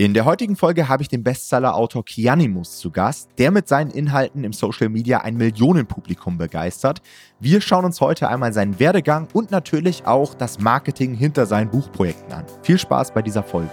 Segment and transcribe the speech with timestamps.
[0.00, 4.44] In der heutigen Folge habe ich den Bestseller-Autor Kianimus zu Gast, der mit seinen Inhalten
[4.44, 7.02] im Social Media ein Millionenpublikum begeistert.
[7.38, 12.32] Wir schauen uns heute einmal seinen Werdegang und natürlich auch das Marketing hinter seinen Buchprojekten
[12.32, 12.46] an.
[12.62, 13.72] Viel Spaß bei dieser Folge.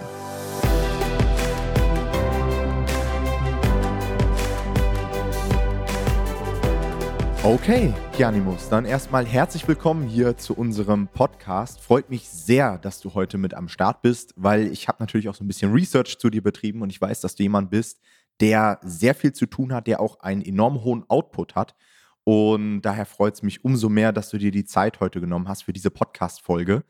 [7.48, 11.80] Okay, Kianimus, dann erstmal herzlich willkommen hier zu unserem Podcast.
[11.80, 15.34] Freut mich sehr, dass du heute mit am Start bist, weil ich habe natürlich auch
[15.34, 18.02] so ein bisschen Research zu dir betrieben und ich weiß, dass du jemand bist,
[18.40, 21.74] der sehr viel zu tun hat, der auch einen enorm hohen Output hat.
[22.22, 25.62] Und daher freut es mich umso mehr, dass du dir die Zeit heute genommen hast
[25.62, 26.84] für diese Podcast-Folge.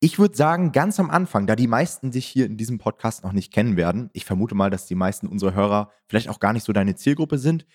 [0.00, 3.32] Ich würde sagen, ganz am Anfang, da die meisten sich hier in diesem Podcast noch
[3.34, 6.64] nicht kennen werden, ich vermute mal, dass die meisten unserer Hörer vielleicht auch gar nicht
[6.64, 7.66] so deine Zielgruppe sind,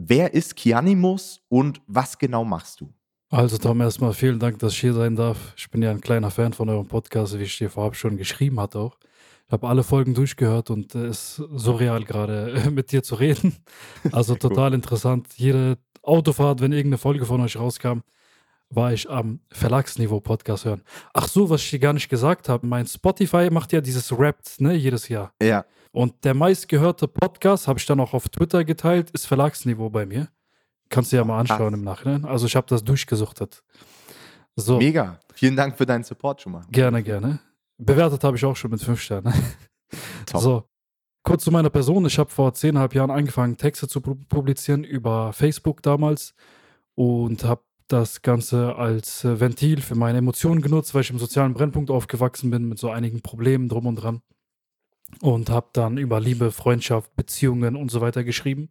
[0.00, 2.94] Wer ist Kianimus und was genau machst du?
[3.30, 5.52] Also Tom, erstmal vielen Dank, dass ich hier sein darf.
[5.56, 8.60] Ich bin ja ein kleiner Fan von eurem Podcast, wie ich dir vorab schon geschrieben
[8.60, 8.96] hatte auch.
[9.48, 13.56] Ich habe alle Folgen durchgehört und es äh, ist surreal gerade mit dir zu reden.
[14.12, 15.26] Also total interessant.
[15.34, 18.02] Jede Autofahrt, wenn irgendeine Folge von euch rauskam,
[18.70, 20.82] war ich am Verlagsniveau Podcast hören.
[21.14, 24.60] Ach so, was ich dir gar nicht gesagt habe, mein Spotify macht ja dieses Rapt,
[24.60, 25.32] ne, jedes Jahr.
[25.42, 25.64] Ja.
[25.92, 30.28] Und der meistgehörte Podcast, habe ich dann auch auf Twitter geteilt, ist Verlagsniveau bei mir.
[30.90, 31.78] Kannst du ja mal anschauen Ach.
[31.78, 32.24] im Nachhinein.
[32.24, 33.62] Also ich habe das durchgesuchtet.
[34.56, 34.78] So.
[34.78, 35.20] Mega.
[35.34, 36.64] Vielen Dank für deinen Support schon mal.
[36.70, 37.40] Gerne, gerne.
[37.78, 39.32] Bewertet habe ich auch schon mit fünf Sternen.
[40.26, 40.40] Top.
[40.40, 40.68] So.
[41.22, 42.06] Kurz zu meiner Person.
[42.06, 46.34] Ich habe vor zehnhalb Jahren angefangen, Texte zu publizieren über Facebook damals
[46.94, 51.54] und habe das Ganze als äh, Ventil für meine Emotionen genutzt, weil ich im sozialen
[51.54, 54.22] Brennpunkt aufgewachsen bin mit so einigen Problemen drum und dran
[55.20, 58.70] und habe dann über Liebe, Freundschaft, Beziehungen und so weiter geschrieben.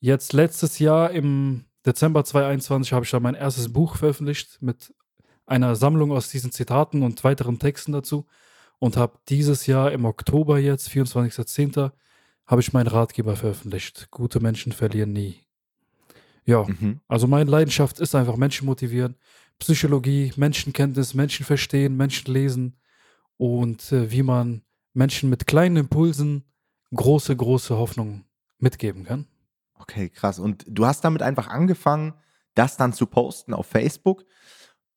[0.00, 4.94] Jetzt letztes Jahr im Dezember 2021 habe ich dann mein erstes Buch veröffentlicht mit
[5.46, 8.26] einer Sammlung aus diesen Zitaten und weiteren Texten dazu
[8.78, 11.92] und habe dieses Jahr im Oktober jetzt, 24.10.,
[12.46, 14.08] habe ich meinen Ratgeber veröffentlicht.
[14.10, 15.47] Gute Menschen verlieren nie.
[16.48, 17.00] Ja, mhm.
[17.08, 19.16] also meine Leidenschaft ist einfach Menschen motivieren,
[19.58, 22.76] Psychologie, Menschenkenntnis, Menschen verstehen, Menschen lesen
[23.36, 24.62] und äh, wie man
[24.94, 26.44] Menschen mit kleinen Impulsen
[26.94, 28.24] große, große Hoffnungen
[28.58, 29.26] mitgeben kann.
[29.74, 30.38] Okay, krass.
[30.38, 32.14] Und du hast damit einfach angefangen,
[32.54, 34.24] das dann zu posten auf Facebook.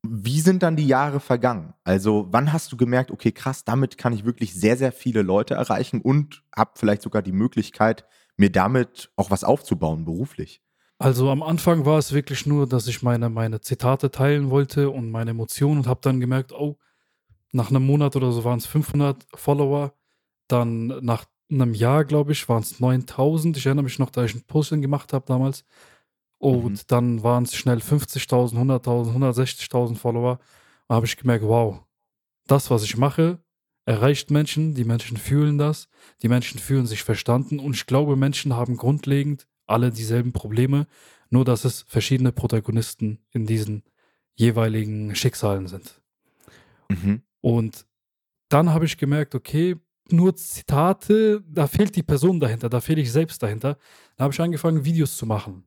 [0.02, 1.74] Wie sind dann die Jahre vergangen?
[1.84, 5.52] Also, wann hast du gemerkt, okay, krass, damit kann ich wirklich sehr, sehr viele Leute
[5.52, 8.06] erreichen und habe vielleicht sogar die Möglichkeit,
[8.38, 10.62] mir damit auch was aufzubauen beruflich?
[11.02, 15.10] Also am Anfang war es wirklich nur, dass ich meine, meine Zitate teilen wollte und
[15.10, 16.78] meine Emotionen und habe dann gemerkt, oh,
[17.50, 19.94] nach einem Monat oder so waren es 500 Follower.
[20.46, 23.56] Dann nach einem Jahr, glaube ich, waren es 9000.
[23.56, 25.64] Ich erinnere mich noch, da ich ein Posting gemacht habe damals.
[26.38, 26.80] Und mhm.
[26.86, 30.38] dann waren es schnell 50.000, 100.000, 160.000 Follower.
[30.86, 31.80] Da habe ich gemerkt, wow,
[32.46, 33.40] das, was ich mache,
[33.86, 34.76] erreicht Menschen.
[34.76, 35.88] Die Menschen fühlen das.
[36.22, 37.58] Die Menschen fühlen sich verstanden.
[37.58, 40.86] Und ich glaube, Menschen haben grundlegend alle dieselben Probleme.
[41.30, 43.84] Nur, dass es verschiedene Protagonisten in diesen
[44.34, 46.00] jeweiligen Schicksalen sind.
[46.88, 47.22] Mhm.
[47.40, 47.86] Und
[48.48, 49.76] dann habe ich gemerkt, okay,
[50.10, 53.78] nur Zitate, da fehlt die Person dahinter, da fehle ich selbst dahinter.
[54.16, 55.64] Da habe ich angefangen, Videos zu machen.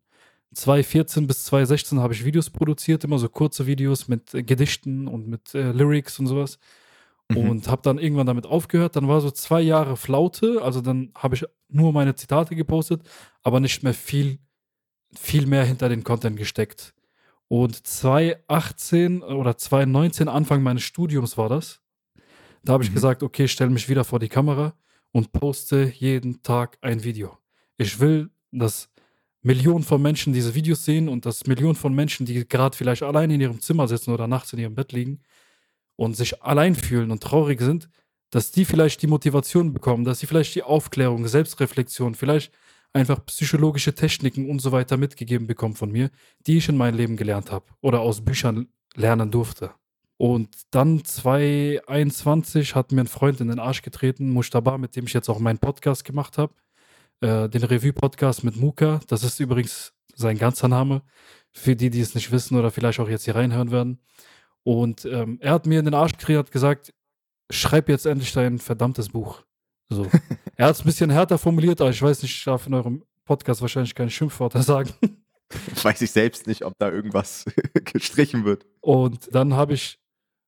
[0.53, 5.53] 2014 bis 2016 habe ich Videos produziert, immer so kurze Videos mit Gedichten und mit
[5.53, 6.59] äh, Lyrics und sowas.
[7.29, 7.49] Mhm.
[7.49, 8.95] Und habe dann irgendwann damit aufgehört.
[8.95, 13.01] Dann war so zwei Jahre Flaute, also dann habe ich nur meine Zitate gepostet,
[13.41, 14.39] aber nicht mehr viel,
[15.17, 16.93] viel mehr hinter den Content gesteckt.
[17.47, 21.81] Und 2018 oder 2019, Anfang meines Studiums war das.
[22.63, 22.95] Da habe ich mhm.
[22.95, 24.73] gesagt, okay, stelle mich wieder vor die Kamera
[25.11, 27.37] und poste jeden Tag ein Video.
[27.77, 28.89] Ich will, dass
[29.41, 33.29] Millionen von Menschen diese Videos sehen und dass Millionen von Menschen, die gerade vielleicht allein
[33.29, 35.21] in ihrem Zimmer sitzen oder nachts in ihrem Bett liegen
[35.95, 37.89] und sich allein fühlen und traurig sind,
[38.31, 42.51] dass die vielleicht die Motivation bekommen, dass sie vielleicht die Aufklärung, Selbstreflexion, vielleicht
[42.93, 46.09] einfach psychologische Techniken und so weiter mitgegeben bekommen von mir,
[46.47, 49.71] die ich in meinem Leben gelernt habe oder aus Büchern lernen durfte.
[50.17, 55.13] Und dann 2021 hat mir ein Freund in den Arsch getreten, Mustabar, mit dem ich
[55.13, 56.53] jetzt auch meinen Podcast gemacht habe.
[57.19, 59.01] Äh, den Revue-Podcast mit Muka.
[59.07, 61.01] Das ist übrigens sein ganzer Name.
[61.51, 63.99] Für die, die es nicht wissen oder vielleicht auch jetzt hier reinhören werden.
[64.65, 66.91] Und ähm, er hat mir in den Arsch getreten und gesagt,
[67.51, 69.43] schreib jetzt endlich dein verdammtes Buch.
[69.89, 70.07] So.
[70.55, 73.03] er hat es ein bisschen härter formuliert, aber ich weiß nicht, ich darf in eurem
[73.25, 74.91] Podcast wahrscheinlich keine Schimpfworte sagen.
[75.83, 78.65] Weiß ich selbst nicht, ob da irgendwas gestrichen wird.
[78.81, 79.99] Und dann habe ich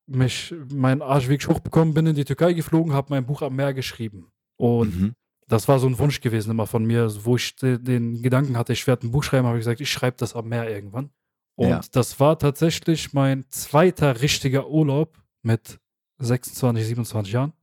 [0.08, 3.76] mich meinen Arsch wirklich hochbekommen, bin in die Türkei geflogen, habe mein Buch am Meer
[3.76, 4.32] geschrieben.
[4.56, 5.14] Und mhm.
[5.48, 8.88] das war so ein Wunsch gewesen immer von mir, wo ich den Gedanken hatte, ich
[8.88, 11.12] werde ein Buch schreiben, habe ich gesagt, ich schreibe das am Meer irgendwann.
[11.58, 11.82] Und ja.
[11.92, 15.80] das war tatsächlich mein zweiter richtiger Urlaub mit
[16.20, 17.54] 26, 27 Jahren.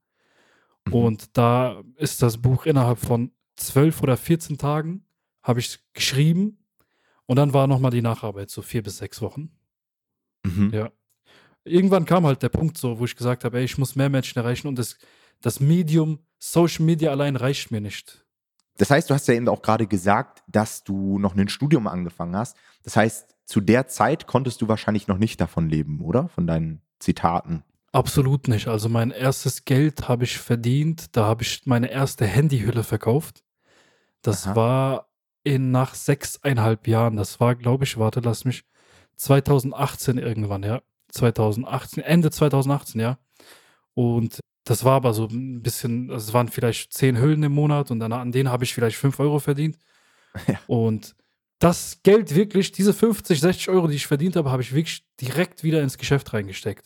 [0.87, 0.93] Mhm.
[0.93, 5.07] Und da ist das Buch innerhalb von zwölf oder 14 Tagen,
[5.45, 6.59] habe ich geschrieben.
[7.27, 9.51] Und dann war nochmal die Nacharbeit, so vier bis sechs Wochen.
[10.45, 10.71] Mhm.
[10.75, 10.91] Ja.
[11.63, 14.39] Irgendwann kam halt der Punkt so, wo ich gesagt habe, ey, ich muss mehr Menschen
[14.41, 14.99] erreichen und das,
[15.41, 18.27] das Medium Social Media allein reicht mir nicht.
[18.77, 22.37] Das heißt, du hast ja eben auch gerade gesagt, dass du noch ein Studium angefangen
[22.37, 22.57] hast.
[22.83, 26.29] Das heißt, zu der Zeit konntest du wahrscheinlich noch nicht davon leben, oder?
[26.29, 27.63] Von deinen Zitaten.
[27.93, 28.67] Absolut nicht.
[28.67, 31.17] Also mein erstes Geld habe ich verdient.
[31.17, 33.45] Da habe ich meine erste Handyhülle verkauft.
[34.23, 34.57] Das Aha.
[34.57, 35.09] war
[35.45, 37.17] in nach sechseinhalb Jahren.
[37.17, 38.65] Das war, glaube ich, warte, lass mich
[39.17, 40.83] 2018 irgendwann, ja.
[41.13, 43.19] 2018, Ende 2018, ja.
[43.93, 47.91] Und das war aber so ein bisschen, also es waren vielleicht zehn Hüllen im Monat
[47.91, 49.79] und dann an denen habe ich vielleicht fünf Euro verdient.
[50.49, 50.59] Ja.
[50.67, 51.15] Und
[51.65, 55.65] das Geld wirklich, diese 50, 60 Euro, die ich verdient habe, habe ich wirklich direkt
[55.65, 56.85] wieder ins Geschäft reingesteckt.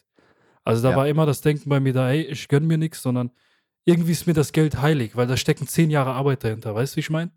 [0.62, 0.96] Also da ja.
[0.96, 3.32] war immer das Denken bei mir da, ey, ich gönne mir nichts, sondern
[3.84, 6.96] irgendwie ist mir das Geld heilig, weil da stecken zehn Jahre Arbeit dahinter, weißt du,
[6.96, 7.32] wie ich meine?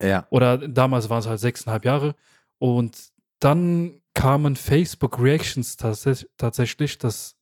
[0.00, 0.26] Ja.
[0.30, 2.14] Oder damals waren es halt sechseinhalb Jahre.
[2.58, 2.96] Und
[3.38, 7.36] dann kamen Facebook Reactions tats tatsächlich, das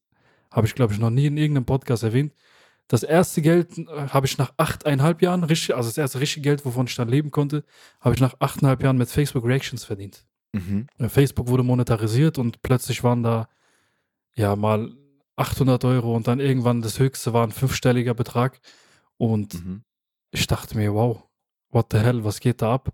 [0.51, 2.33] habe ich, glaube ich, noch nie in irgendeinem Podcast erwähnt.
[2.91, 6.65] Das erste Geld äh, habe ich nach achteinhalb Jahren, richtig, also das erste richtige Geld,
[6.65, 7.63] wovon ich dann leben konnte,
[8.01, 10.27] habe ich nach achteinhalb Jahren mit Facebook Reactions verdient.
[10.53, 10.89] Mhm.
[10.99, 13.49] Äh, Facebook wurde monetarisiert und plötzlich waren da
[14.35, 14.91] ja mal
[15.37, 18.61] 800 Euro und dann irgendwann das höchste war ein fünfstelliger Betrag.
[19.19, 19.85] Und mhm.
[20.33, 21.23] ich dachte mir, wow,
[21.71, 22.89] what the hell, was geht da ab?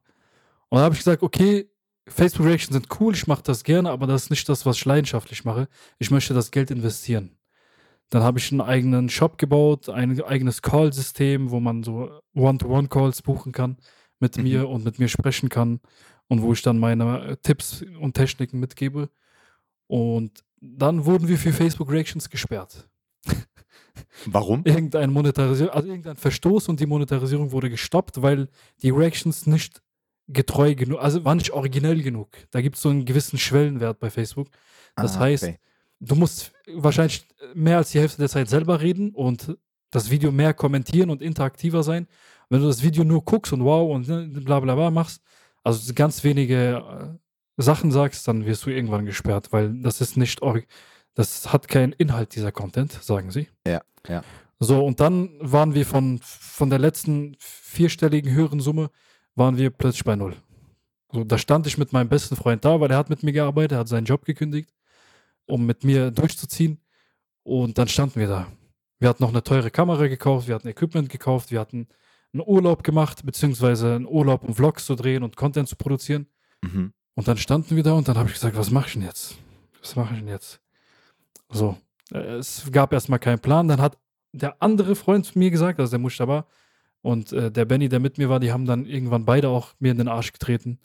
[0.68, 1.70] Und dann habe ich gesagt, okay,
[2.06, 4.84] Facebook Reactions sind cool, ich mache das gerne, aber das ist nicht das, was ich
[4.84, 5.68] leidenschaftlich mache.
[5.98, 7.38] Ich möchte das Geld investieren.
[8.10, 13.52] Dann habe ich einen eigenen Shop gebaut, ein eigenes Call-System, wo man so One-to-One-Calls buchen
[13.52, 13.76] kann
[14.20, 14.42] mit mhm.
[14.44, 15.80] mir und mit mir sprechen kann
[16.28, 19.10] und wo ich dann meine Tipps und Techniken mitgebe.
[19.88, 22.88] Und dann wurden wir für Facebook Reactions gesperrt.
[24.26, 24.62] Warum?
[24.64, 28.48] irgendein Monetarisierung, also irgendein Verstoß und die Monetarisierung wurde gestoppt, weil
[28.82, 29.82] die Reactions nicht
[30.28, 32.36] getreu genug, also war nicht originell genug.
[32.50, 34.48] Da gibt es so einen gewissen Schwellenwert bei Facebook.
[34.96, 35.58] Das ah, heißt, okay.
[36.00, 39.56] Du musst wahrscheinlich mehr als die Hälfte der Zeit selber reden und
[39.90, 42.06] das Video mehr kommentieren und interaktiver sein.
[42.48, 45.22] Wenn du das Video nur guckst und wow und ne, bla bla bla machst,
[45.64, 47.18] also ganz wenige
[47.58, 50.40] äh, Sachen sagst, dann wirst du irgendwann gesperrt, weil das ist nicht
[51.14, 53.48] das hat keinen Inhalt, dieser Content, sagen sie.
[53.66, 54.22] Ja, ja.
[54.58, 58.90] So, und dann waren wir von, von der letzten vierstelligen höheren Summe,
[59.34, 60.36] waren wir plötzlich bei null.
[61.12, 63.72] So, da stand ich mit meinem besten Freund da, weil er hat mit mir gearbeitet,
[63.72, 64.72] er hat seinen Job gekündigt,
[65.46, 66.80] um mit mir durchzuziehen.
[67.42, 68.46] Und dann standen wir da.
[68.98, 71.88] Wir hatten noch eine teure Kamera gekauft, wir hatten Equipment gekauft, wir hatten
[72.32, 76.26] einen Urlaub gemacht, beziehungsweise einen Urlaub, um Vlogs zu drehen und Content zu produzieren.
[76.62, 76.92] Mhm.
[77.14, 79.36] Und dann standen wir da und dann habe ich gesagt, was mache ich denn jetzt?
[79.80, 80.60] Was mache ich denn jetzt?
[81.50, 81.76] So,
[82.10, 83.68] es gab erstmal keinen Plan.
[83.68, 83.98] Dann hat
[84.32, 86.46] der andere Freund zu mir gesagt, also der Mustafa
[87.02, 89.92] und äh, der Benny, der mit mir war, die haben dann irgendwann beide auch mir
[89.92, 90.78] in den Arsch getreten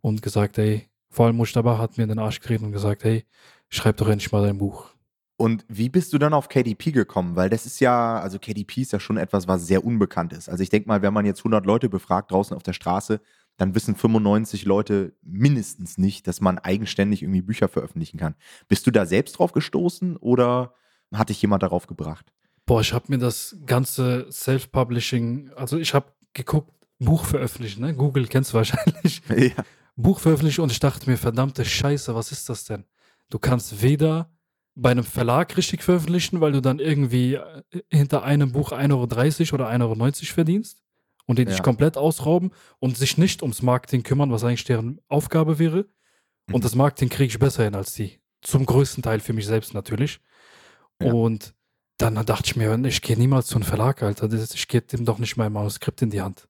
[0.00, 3.24] und gesagt, hey, vor allem Mustafa hat mir in den Arsch getreten und gesagt, hey,
[3.68, 4.90] schreib doch endlich mal dein Buch.
[5.36, 7.34] Und wie bist du dann auf KDP gekommen?
[7.34, 10.48] Weil das ist ja, also KDP ist ja schon etwas, was sehr unbekannt ist.
[10.48, 13.20] Also ich denke mal, wenn man jetzt 100 Leute befragt draußen auf der Straße,
[13.56, 18.36] dann wissen 95 Leute mindestens nicht, dass man eigenständig irgendwie Bücher veröffentlichen kann.
[18.68, 20.74] Bist du da selbst drauf gestoßen oder
[21.12, 22.32] hat dich jemand darauf gebracht?
[22.66, 27.94] Boah, ich habe mir das ganze Self-Publishing, also ich habe geguckt, Buch veröffentlichen, ne?
[27.94, 29.22] Google kennst du wahrscheinlich.
[29.28, 29.64] Ja.
[29.96, 32.84] Buch veröffentlichen und ich dachte mir, verdammte Scheiße, was ist das denn?
[33.30, 34.30] Du kannst weder
[34.74, 39.54] bei einem Verlag richtig veröffentlichen, weil du dann irgendwie äh, hinter einem Buch 1,30 Euro
[39.54, 40.82] oder 1,90 Euro verdienst
[41.26, 41.54] und den ja.
[41.54, 45.86] sich komplett ausrauben und sich nicht ums Marketing kümmern, was eigentlich deren Aufgabe wäre.
[46.46, 46.54] Mhm.
[46.54, 48.20] Und das Marketing kriege ich besser hin als die.
[48.42, 50.20] Zum größten Teil für mich selbst natürlich.
[51.00, 51.12] Ja.
[51.12, 51.54] Und
[51.96, 54.30] dann dachte ich mir, ich gehe niemals zu einem Verlag, Alter.
[54.32, 56.48] Ich gebe dem doch nicht mein Manuskript in die Hand.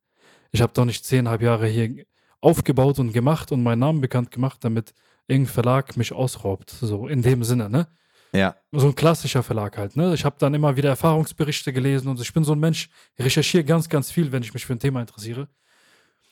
[0.50, 2.04] Ich habe doch nicht zehnhalb Jahre hier
[2.40, 4.94] aufgebaut und gemacht und meinen Namen bekannt gemacht, damit
[5.28, 6.70] irgendein Verlag mich ausraubt.
[6.70, 7.88] So in dem Sinne, ne?
[8.32, 8.56] Ja.
[8.72, 9.96] So ein klassischer Verlag halt.
[9.96, 10.12] Ne?
[10.14, 13.64] Ich habe dann immer wieder Erfahrungsberichte gelesen und ich bin so ein Mensch, ich recherchiere
[13.64, 15.48] ganz, ganz viel, wenn ich mich für ein Thema interessiere.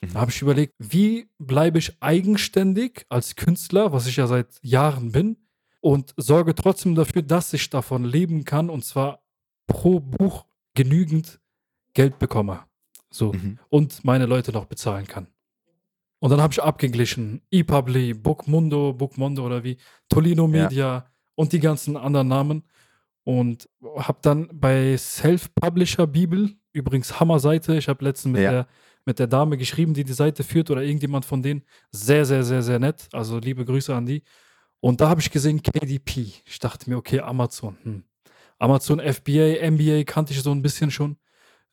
[0.00, 0.12] Mhm.
[0.12, 5.12] Da habe ich überlegt, wie bleibe ich eigenständig als Künstler, was ich ja seit Jahren
[5.12, 5.36] bin,
[5.80, 9.20] und sorge trotzdem dafür, dass ich davon leben kann und zwar
[9.66, 11.40] pro Buch genügend
[11.92, 12.64] Geld bekomme.
[13.10, 13.32] So.
[13.32, 13.58] Mhm.
[13.68, 15.26] Und meine Leute noch bezahlen kann.
[16.22, 17.42] Und dann habe ich abgeglichen.
[17.50, 19.76] ePubli, Bookmundo, Bookmondo oder wie,
[20.08, 22.62] Tolino Media, ja und die ganzen anderen Namen.
[23.24, 28.50] Und habe dann bei Self-Publisher Bibel, übrigens Hammer-Seite, ich habe letztens mit, ja.
[28.50, 28.66] der,
[29.04, 31.62] mit der Dame geschrieben, die die Seite führt oder irgendjemand von denen.
[31.92, 33.08] Sehr, sehr, sehr, sehr nett.
[33.12, 34.24] Also liebe Grüße an die.
[34.80, 36.32] Und da habe ich gesehen KDP.
[36.44, 37.76] Ich dachte mir, okay, Amazon.
[37.82, 38.04] Hm.
[38.58, 41.16] Amazon FBA, MBA kannte ich so ein bisschen schon.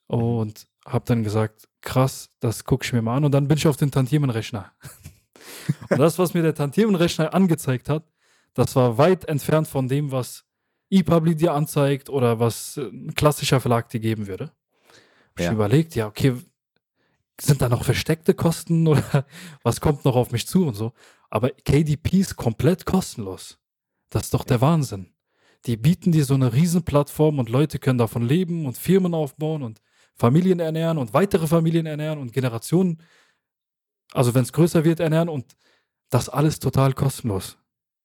[0.07, 3.25] und habe dann gesagt, krass, das gucke ich mir mal an.
[3.25, 4.71] Und dann bin ich auf den Tantiemenrechner.
[5.89, 8.11] und das, was mir der Tantiemenrechner angezeigt hat,
[8.53, 10.45] das war weit entfernt von dem, was
[10.89, 14.45] ePubli dir anzeigt oder was ein klassischer Verlag dir geben würde.
[14.45, 15.51] Hab Ich Ja.
[15.53, 16.35] überlegt, ja, okay,
[17.39, 19.25] sind da noch versteckte Kosten oder
[19.63, 20.93] was kommt noch auf mich zu und so.
[21.29, 23.59] Aber KDP ist komplett kostenlos.
[24.09, 25.13] Das ist doch der Wahnsinn.
[25.65, 29.81] Die bieten dir so eine Riesenplattform und Leute können davon leben und Firmen aufbauen und
[30.19, 33.01] Familien ernähren und weitere Familien ernähren und Generationen,
[34.11, 35.55] also wenn es größer wird, ernähren und
[36.09, 37.57] das alles total kostenlos.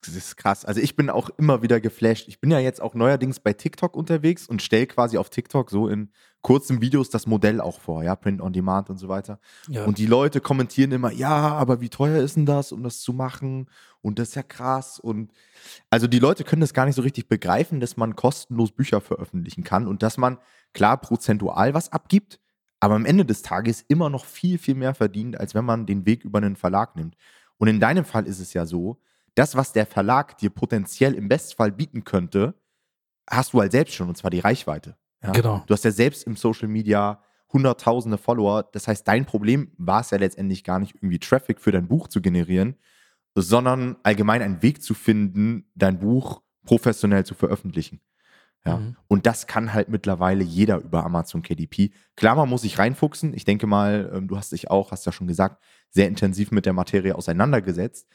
[0.07, 0.65] Das ist krass.
[0.65, 2.29] Also ich bin auch immer wieder geflasht.
[2.29, 5.89] Ich bin ja jetzt auch neuerdings bei TikTok unterwegs und stelle quasi auf TikTok so
[5.89, 6.11] in
[6.43, 9.41] kurzen Videos das Modell auch vor, ja, Print on Demand und so weiter.
[9.67, 13.01] Ja, Und die Leute kommentieren immer, ja, aber wie teuer ist denn das, um das
[13.01, 13.71] zu machen?
[14.03, 15.01] Und das ist ja krass.
[15.01, 15.33] Und
[15.89, 19.65] also die Leute können das gar nicht so richtig begreifen, dass man kostenlos Bücher veröffentlichen
[19.65, 20.37] kann und dass man
[20.75, 22.41] klar prozentual was abgibt,
[22.81, 26.05] aber am Ende des Tages immer noch viel, viel mehr verdient, als wenn man den
[26.05, 27.17] Weg über einen Verlag nimmt.
[27.57, 29.01] Und in deinem Fall ist es ja so,
[29.35, 32.55] das, was der Verlag dir potenziell im Bestfall bieten könnte,
[33.29, 34.97] hast du halt selbst schon, und zwar die Reichweite.
[35.23, 35.33] Ja?
[35.33, 35.63] genau.
[35.67, 38.65] Du hast ja selbst im Social Media hunderttausende Follower.
[38.73, 42.09] Das heißt, dein Problem war es ja letztendlich gar nicht irgendwie Traffic für dein Buch
[42.09, 42.77] zu generieren,
[43.35, 48.01] sondern allgemein einen Weg zu finden, dein Buch professionell zu veröffentlichen.
[48.67, 48.79] Ja.
[48.79, 48.97] Mhm.
[49.09, 51.93] Und das kann halt mittlerweile jeder über Amazon KDP.
[52.17, 53.35] Klar, man muss sich reinfuchsen.
[53.35, 56.67] Ich denke mal, ähm, du hast dich auch, hast ja schon gesagt, sehr intensiv mit
[56.67, 58.09] der Materie auseinandergesetzt.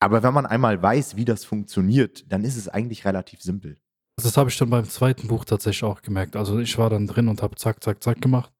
[0.00, 3.78] Aber wenn man einmal weiß, wie das funktioniert, dann ist es eigentlich relativ simpel.
[4.16, 6.36] Das habe ich dann beim zweiten Buch tatsächlich auch gemerkt.
[6.36, 8.52] Also ich war dann drin und habe zack, zack, zack gemacht.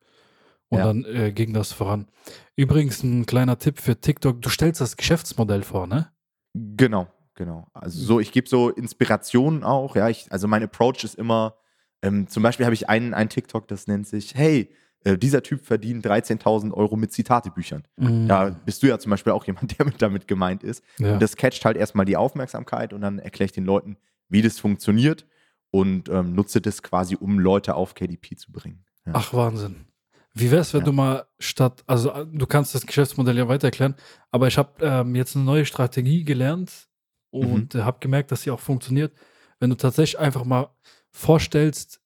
[0.71, 0.87] Und Ja.
[0.87, 2.09] dann äh, ging das voran.
[2.57, 4.41] Übrigens ein kleiner Tipp für TikTok.
[4.41, 6.11] Du stellst das Geschäftsmodell vor, ne?
[6.55, 7.67] Genau, genau.
[7.73, 10.09] Also so, ich gebe so Inspirationen auch, ja.
[10.09, 11.57] Ich, also mein Approach ist immer,
[12.03, 14.71] ähm, zum Beispiel habe ich einen, einen TikTok, das nennt sich, hey,
[15.05, 17.85] äh, dieser Typ verdient 13.000 Euro mit Zitatebüchern.
[17.97, 18.27] Mhm.
[18.29, 20.83] Da bist du ja zum Beispiel auch jemand, der mit damit gemeint ist.
[20.99, 21.15] ja.
[21.15, 23.97] Und das catcht halt erstmal die Aufmerksamkeit und dann erkläre ich den Leuten,
[24.29, 25.27] wie das funktioniert
[25.71, 28.85] und ähm, nutze das quasi, um Leute auf KDP zu bringen.
[29.07, 29.13] Ja.
[29.17, 29.87] Ach, Wahnsinn.
[30.33, 30.87] Wie wär's, wenn Ja.
[30.87, 33.95] du mal statt, also äh, du kannst das Geschäftsmodell ja weiter erklären,
[34.31, 36.89] aber ich habe ähm, jetzt eine neue Strategie gelernt
[37.35, 39.13] und äh, habe gemerkt, dass sie auch funktioniert.
[39.59, 40.71] Wenn du tatsächlich einfach mal
[41.11, 42.01] vorstellst,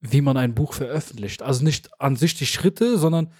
[0.00, 1.42] wie man ein Buch veröffentlicht.
[1.42, 3.30] Also nicht an sich die Schritte, sondern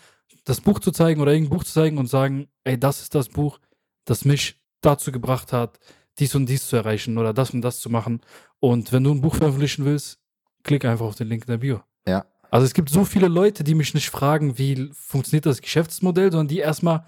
[0.44, 3.28] das Buch zu zeigen oder irgendein Buch zu zeigen und sagen, ey, das ist das
[3.28, 3.58] Buch,
[4.04, 5.78] das mich dazu gebracht hat,
[6.18, 8.20] dies und dies zu erreichen oder das und das zu machen.
[8.60, 10.18] Und wenn du ein Buch veröffentlichen willst,
[10.62, 11.82] klick einfach auf den Link in der Bio.
[12.06, 12.24] Ja.
[12.50, 16.48] Also es gibt so viele Leute, die mich nicht fragen, wie funktioniert das Geschäftsmodell, sondern
[16.48, 17.04] die erstmal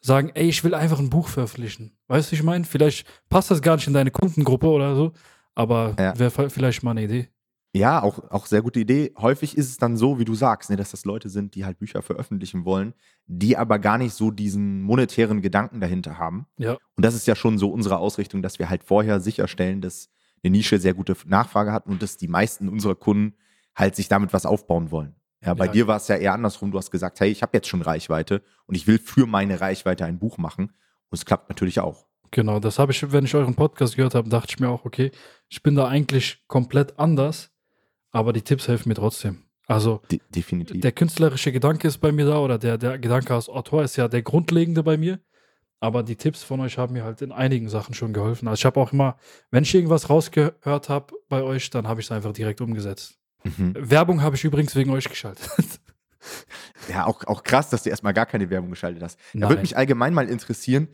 [0.00, 1.92] sagen, ey, ich will einfach ein Buch veröffentlichen.
[2.08, 2.64] Weißt du, ich meine?
[2.64, 5.12] Vielleicht passt das gar nicht in deine Kundengruppe oder so,
[5.54, 6.18] aber Ja.
[6.18, 7.28] wäre vielleicht mal eine Idee.
[7.72, 9.12] Ja, auch, auch sehr gute Idee.
[9.16, 11.78] Häufig ist es dann so, wie du sagst, ne, dass das Leute sind, die halt
[11.78, 12.94] Bücher veröffentlichen wollen,
[13.26, 16.46] die aber gar nicht so diesen monetären Gedanken dahinter haben.
[16.58, 16.72] Ja.
[16.96, 20.08] Und das ist ja schon so unsere Ausrichtung, dass wir halt vorher sicherstellen, dass
[20.42, 23.36] eine Nische sehr gute Nachfrage hat und dass die meisten unserer Kunden
[23.76, 25.14] halt sich damit was aufbauen wollen.
[25.44, 25.72] Ja, bei Ja.
[25.72, 26.70] dir war es ja eher andersrum.
[26.70, 30.04] Du hast gesagt, hey, ich habe jetzt schon Reichweite und ich will für meine Reichweite
[30.04, 30.64] ein Buch machen.
[30.64, 32.06] Und es klappt natürlich auch.
[32.30, 35.10] Genau, das habe ich, wenn ich euren Podcast gehört habe, dachte ich mir auch, okay,
[35.48, 37.50] ich bin da eigentlich komplett anders,
[38.12, 39.42] aber die Tipps helfen mir trotzdem.
[39.66, 40.80] Also De definitiv.
[40.80, 44.08] der künstlerische Gedanke ist bei mir da oder der, der Gedanke als Autor ist ja
[44.08, 45.20] der grundlegende bei mir.
[45.82, 48.46] Aber die Tipps von euch haben mir halt in einigen Sachen schon geholfen.
[48.48, 49.16] Also ich habe auch immer,
[49.50, 53.19] wenn ich irgendwas rausgehört habe bei euch, dann habe ich es einfach direkt umgesetzt.
[53.44, 53.74] Mhm.
[53.78, 55.48] Werbung habe ich übrigens wegen euch geschaltet.
[56.88, 59.18] Ja, auch, auch krass, dass du erstmal gar keine Werbung geschaltet hast.
[59.32, 60.88] Da würde mich allgemein mal interessieren,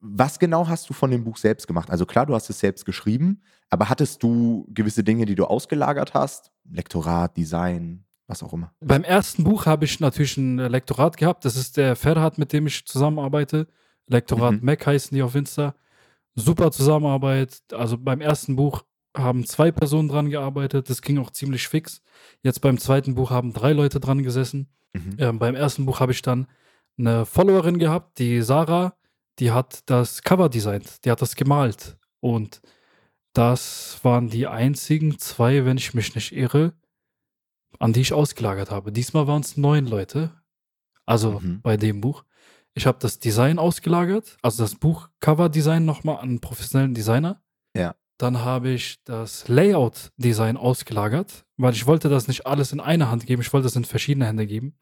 [0.00, 1.90] was genau hast du von dem Buch selbst gemacht?
[1.90, 3.40] Also klar, du hast es selbst geschrieben,
[3.70, 6.50] aber hattest du gewisse Dinge, die du ausgelagert hast?
[6.68, 8.72] Lektorat, Design, was auch immer.
[8.80, 11.44] Beim ersten Buch habe ich natürlich ein Lektorat gehabt.
[11.44, 13.68] Das ist der Ferhat, mit dem ich zusammenarbeite.
[14.08, 14.60] Lektorat Mhm.
[14.64, 15.76] Mac heißen die auf Insta.
[16.34, 17.62] Super Zusammenarbeit.
[17.72, 18.82] Also beim ersten Buch
[19.16, 20.88] haben zwei Personen dran gearbeitet.
[20.88, 22.02] Das ging auch ziemlich fix.
[22.42, 24.68] Jetzt beim zweiten Buch haben drei Leute dran gesessen.
[24.94, 25.16] Mhm.
[25.18, 26.46] Ähm, beim ersten Buch habe ich dann
[26.98, 28.94] eine Followerin gehabt, die Sarah,
[29.38, 31.96] die hat das Cover designt, die hat das gemalt.
[32.20, 32.60] Und
[33.32, 36.74] das waren die einzigen zwei, wenn ich mich nicht irre,
[37.78, 38.92] an die ich ausgelagert habe.
[38.92, 40.30] Diesmal waren es neun Leute.
[41.06, 41.60] Also Mhm.
[41.62, 42.24] bei dem Buch.
[42.74, 47.42] Ich habe das Design ausgelagert, also das Buch Cover-Design nochmal an einen professionellen Designer.
[47.76, 47.94] Ja.
[48.18, 53.26] Dann habe ich das Layout-Design ausgelagert, weil ich wollte das nicht alles in eine Hand
[53.26, 54.74] geben, ich wollte es in verschiedene Hände geben,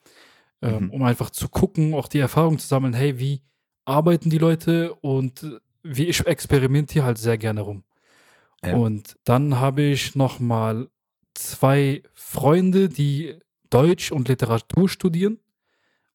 [0.63, 0.91] ähm, Mhm.
[0.91, 3.43] um einfach zu gucken, auch die Erfahrung zu sammeln, hey, wie
[3.87, 7.85] arbeiten die Leute und wie ich experimentiere halt sehr gerne rum.
[8.63, 8.77] Ja.
[8.77, 10.89] Und dann habe ich nochmal
[11.35, 13.39] zwei Freunde, die
[13.71, 15.39] Deutsch und Literatur studieren.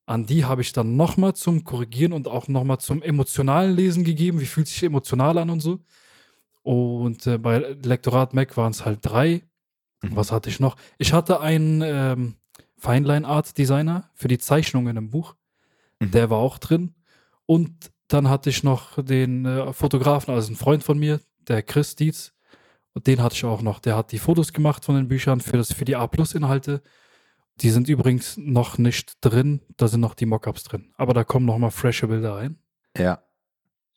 [0.06, 4.40] An die habe ich dann nochmal zum Korrigieren und auch nochmal zum emotionalen Lesen gegeben.
[4.40, 5.80] Wie fühlt sich emotional an und so.
[6.66, 9.44] Und äh, bei Lektorat Mac waren es halt drei.
[10.02, 10.16] Mhm.
[10.16, 10.76] Was hatte ich noch?
[10.98, 12.38] Ich hatte einen ähm,
[12.76, 15.36] Feinline Art Designer für die Zeichnungen im Buch.
[16.00, 16.10] Mhm.
[16.10, 16.96] Der war auch drin.
[17.46, 21.96] Und dann hatte ich noch den äh, Fotografen, also ein Freund von mir, der Chris
[21.96, 22.34] Dietz.
[22.94, 23.78] Und den hatte ich auch noch.
[23.80, 26.82] Der hat die Fotos gemacht von den Büchern für, das, für die A-Plus-Inhalte.
[27.62, 29.62] Die sind übrigens noch nicht drin.
[29.78, 30.96] Da sind noch die Mockups drin.
[30.98, 32.58] Aber da kommen noch mal frische Bilder rein.
[32.98, 33.22] Ja.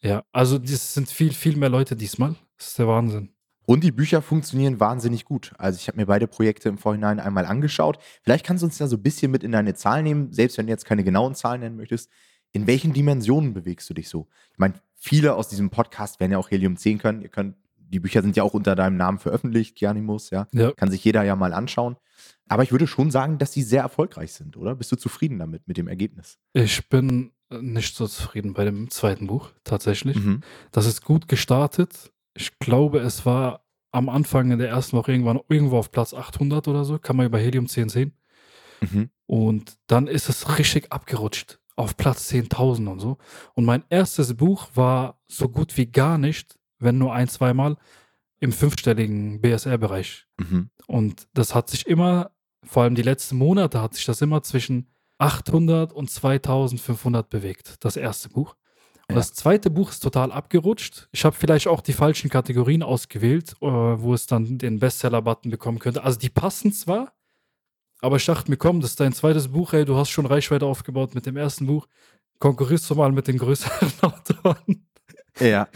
[0.01, 2.37] Ja, also das sind viel, viel mehr Leute diesmal.
[2.59, 3.31] Das ist der Wahnsinn.
[3.65, 5.53] Und die Bücher funktionieren wahnsinnig gut.
[5.59, 7.99] Also ich habe mir beide Projekte im Vorhinein einmal angeschaut.
[8.23, 10.67] Vielleicht kannst du uns da so ein bisschen mit in deine Zahlen nehmen, selbst wenn
[10.67, 12.11] du jetzt keine genauen Zahlen nennen möchtest.
[12.53, 14.27] In welchen Dimensionen bewegst du dich so?
[14.53, 17.21] Ich meine, viele aus diesem Podcast werden ja auch Helium 10 können.
[17.21, 20.47] Ihr könnt, die Bücher sind ja auch unter deinem Namen veröffentlicht, Kianimus, ja.
[20.53, 20.73] Ja.
[20.73, 21.97] Kann sich jeder ja mal anschauen.
[22.49, 24.75] Aber ich würde schon sagen, dass sie sehr erfolgreich sind, oder?
[24.77, 26.39] Bist du zufrieden damit, mit dem Ergebnis?
[26.55, 30.17] Ich bin nicht so zufrieden bei dem zweiten Buch, tatsächlich.
[30.17, 30.41] Mhm.
[30.73, 32.13] Das ist gut gestartet.
[32.39, 36.69] Ich glaube, es war am Anfang in der ersten Woche irgendwann irgendwo auf Platz 800
[36.69, 36.99] oder so.
[36.99, 38.13] Kann man über Helium 10 sehen.
[38.81, 39.11] Mhm.
[39.27, 43.19] Und dann ist es richtig abgerutscht auf Platz 10.000 und so.
[43.55, 47.77] Und mein erstes Buch war so gut wie gar nicht, wenn nur ein, zweimal,
[48.41, 50.27] im fünfstelligen BSR-Bereich.
[50.39, 50.71] Mhm.
[50.87, 52.31] Und das hat sich immer,
[52.65, 57.97] vor allem die letzten Monate, hat sich das immer zwischen 800 und 2500 bewegt, das
[57.97, 58.55] erste Buch.
[59.09, 59.21] Und Ja.
[59.21, 61.09] das zweite Buch ist total abgerutscht.
[61.13, 65.79] Ich habe vielleicht auch die falschen Kategorien ausgewählt, äh, wo es dann den Bestseller-Button bekommen
[65.79, 66.03] könnte.
[66.05, 67.13] Also die passen zwar,
[68.01, 70.67] aber ich dachte mir, komm, das ist dein zweites Buch, ey, du hast schon Reichweite
[70.67, 71.87] aufgebaut mit dem ersten Buch.
[72.39, 74.87] Konkurrierst du mal mit den größeren Autoren.
[75.41, 75.69] Ja.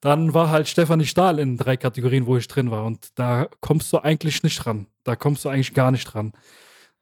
[0.00, 2.84] Dann war halt Stefanie Stahl in drei Kategorien, wo ich drin war.
[2.86, 4.86] Und da kommst du eigentlich nicht ran.
[5.04, 6.32] Da kommst du eigentlich gar nicht ran.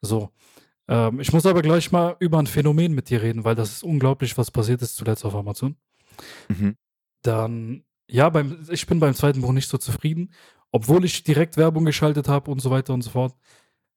[0.00, 0.30] So.
[0.88, 3.82] Ähm, ich muss aber gleich mal über ein Phänomen mit dir reden, weil das ist
[3.82, 5.76] unglaublich, was passiert ist zuletzt auf Amazon.
[6.48, 6.76] Mhm.
[7.22, 10.32] Dann, ja, beim, ich bin beim zweiten Buch nicht so zufrieden,
[10.72, 13.34] obwohl ich direkt Werbung geschaltet habe und so weiter und so fort.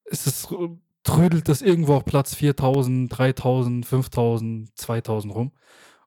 [0.06, 0.69] Ist es, äh,
[1.04, 5.51] trödelt das irgendwo auf Platz 4000, 3000, 5000, 2000 rum.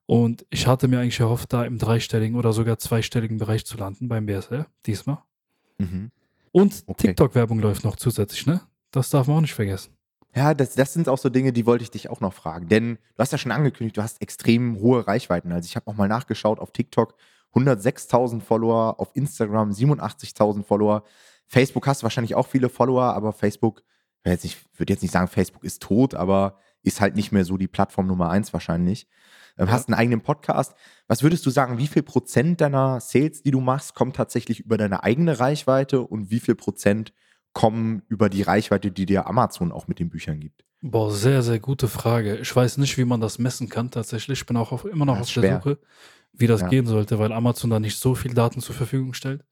[0.06, 4.08] Und ich hatte mir eigentlich erhofft, da im dreistelligen oder sogar zweistelligen Bereich zu landen
[4.08, 5.18] beim BSR, diesmal.
[5.78, 6.10] Mhm.
[6.52, 7.08] Und Okay.
[7.08, 8.60] TikTok-Werbung läuft noch zusätzlich, ne?
[8.90, 9.96] Das darf man auch nicht vergessen.
[10.34, 12.68] Ja, das, das sind auch so Dinge, die wollte ich dich auch noch fragen.
[12.68, 15.52] Denn du hast ja schon angekündigt, du hast extrem hohe Reichweiten.
[15.52, 17.14] Also ich habe auch mal nachgeschaut auf TikTok,
[17.54, 21.04] 106.000 Follower, auf Instagram 87.000 Follower.
[21.46, 23.82] Facebook hast du wahrscheinlich auch viele Follower, aber Facebook,
[24.24, 27.56] ich jetzt würde jetzt nicht sagen, Facebook ist tot, aber ist halt nicht mehr so
[27.56, 29.06] die Plattform Nummer eins wahrscheinlich.
[29.56, 29.72] Ähm, Ja.
[29.72, 30.74] Hast einen eigenen Podcast.
[31.06, 34.76] Was würdest du sagen, wie viel Prozent deiner Sales, die du machst, kommt tatsächlich über
[34.76, 37.12] deine eigene Reichweite und wie viel Prozent
[37.54, 40.64] kommen über die Reichweite, die dir Amazon auch mit den Büchern gibt?
[40.82, 42.36] Boah, sehr, sehr gute Frage.
[42.36, 44.40] Ich weiß nicht, wie man das messen kann tatsächlich.
[44.40, 45.56] Ich bin auch auf, immer noch auf der.
[45.62, 45.78] Suche,
[46.34, 46.68] wie das Ja.
[46.68, 49.42] gehen sollte, weil Amazon da nicht so viel Daten zur Verfügung stellt.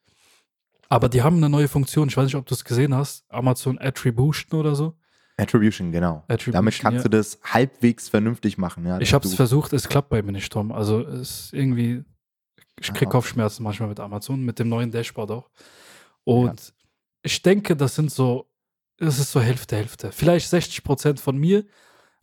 [0.90, 2.08] Aber die haben eine neue Funktion.
[2.08, 3.24] Ich weiß nicht, ob du es gesehen hast.
[3.30, 4.94] Amazon Attribution oder so.
[5.38, 6.18] Attribution, genau.
[6.28, 7.02] Attribution, Damit kannst ja.
[7.04, 8.84] du das halbwegs vernünftig machen.
[8.86, 10.70] Ja, Ich habe es versucht, es klappt bei mir nicht, Tom.
[10.70, 12.04] Also es ist irgendwie,
[12.78, 13.10] ich Ah, kriege.
[13.10, 15.48] Kopfschmerzen manchmal mit Amazon, mit dem neuen Dashboard auch.
[16.24, 16.74] Und
[17.22, 18.48] ich denke, das sind so,
[18.98, 20.12] es ist so Hälfte, Hälfte.
[20.12, 21.64] Vielleicht 60 Prozent von mir.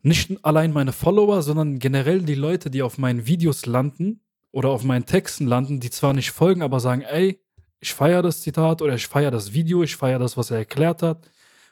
[0.02, 4.84] Nicht allein meine Follower, sondern generell die Leute, die auf meinen Videos landen oder auf
[4.84, 7.42] meinen Texten landen, die zwar nicht folgen, aber sagen, ey,
[7.82, 11.02] ich feiere das Zitat oder ich feiere das Video, ich feiere das, was er erklärt
[11.02, 11.30] hat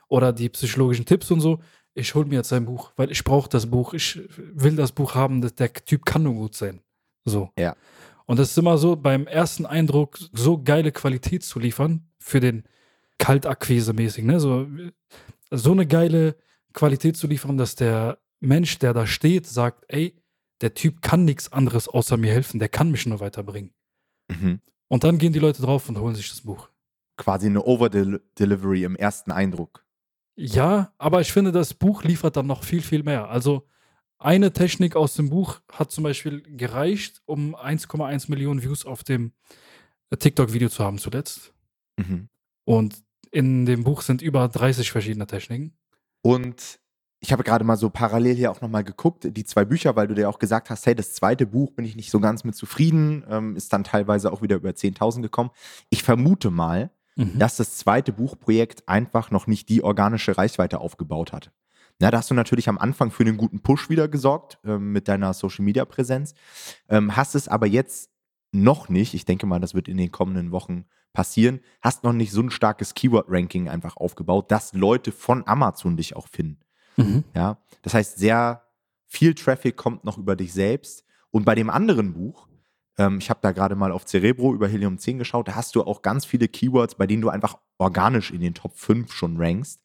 [0.08, 1.60] oder die psychologischen Tipps und so.
[1.94, 5.16] Ich hole mir jetzt sein Buch, weil ich brauche das Buch, ich will das Buch
[5.16, 6.82] haben, der Typ kann nur gut sein.
[7.26, 7.50] So.
[7.58, 7.76] Ja.
[8.26, 12.64] Und das ist immer so, beim ersten Eindruck so geile Qualität zu liefern für den
[13.20, 14.40] Kaltakquise-mäßig, ne?
[14.40, 14.68] So,
[15.52, 16.36] so eine geile
[16.74, 20.22] Qualität zu liefern, dass der Mensch, der da steht, sagt, ey,
[20.62, 23.74] der Typ kann nichts anderes außer mir helfen, der kann mich nur weiterbringen.
[24.30, 24.62] Mhm.
[24.88, 26.70] Und dann gehen die Leute drauf und holen sich das Buch.
[27.18, 29.86] Quasi eine Over-Delivery im ersten Eindruck.
[30.36, 33.30] Ja, aber ich finde, das Buch liefert dann noch viel, viel mehr.
[33.30, 33.68] Also
[34.20, 39.34] eine Technik aus dem Buch hat zum Beispiel gereicht, um 1,1 Millionen Views auf dem
[40.12, 41.54] äh, TikTok-Video zu haben zuletzt.
[41.98, 42.30] Mhm.
[42.66, 45.74] Und in dem Buch sind über 30 verschiedene Techniken.
[46.22, 46.80] Und
[47.20, 50.14] ich habe gerade mal so parallel hier auch nochmal geguckt, die zwei Bücher, weil du
[50.14, 53.26] dir auch gesagt hast, hey, das zweite Buch bin ich nicht so ganz mit zufrieden,
[53.30, 55.50] ähm, ist dann teilweise auch wieder über 10.000 gekommen.
[55.90, 57.40] Ich vermute mal, Mhm.
[57.40, 61.52] dass das zweite Buchprojekt einfach noch nicht die organische Reichweite aufgebaut hat.
[61.98, 65.08] Na, da hast du natürlich am Anfang für einen guten Push wieder gesorgt ähm, mit
[65.08, 66.36] deiner Social Media Präsenz,
[66.90, 68.12] ähm, hast es aber jetzt
[68.52, 72.32] noch nicht, ich denke mal, das wird in den kommenden Wochen passieren, hast noch nicht
[72.32, 76.60] so ein starkes Keyword-Ranking einfach aufgebaut, dass Leute von Amazon dich auch finden.
[76.96, 77.24] Mhm.
[77.34, 78.64] Ja, das heißt, sehr
[79.08, 81.04] viel Traffic kommt noch über dich selbst.
[81.32, 82.48] Und bei dem anderen Buch,
[82.98, 85.84] ähm, ich habe da gerade mal auf Cerebro über Helium 10 geschaut, da hast du
[85.84, 89.82] auch ganz viele Keywords, bei denen du einfach organisch in den Top 5 schon rankst,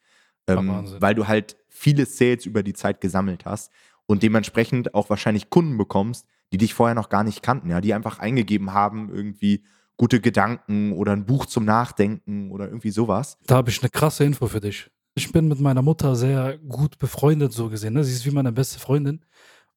[0.48, 3.70] ähm, weil du halt viele Sales über die Zeit gesammelt hast
[4.07, 7.94] und dementsprechend auch wahrscheinlich Kunden bekommst, die dich vorher noch gar nicht kannten, ja, die
[7.94, 9.64] einfach eingegeben haben, irgendwie
[9.96, 13.38] gute Gedanken oder ein Buch zum Nachdenken oder irgendwie sowas.
[13.46, 14.90] Da habe ich eine krasse Info für dich.
[15.14, 17.94] Ich bin mit meiner Mutter sehr gut befreundet, so gesehen.
[17.94, 18.04] Ne?
[18.04, 19.24] Sie ist wie meine beste Freundin.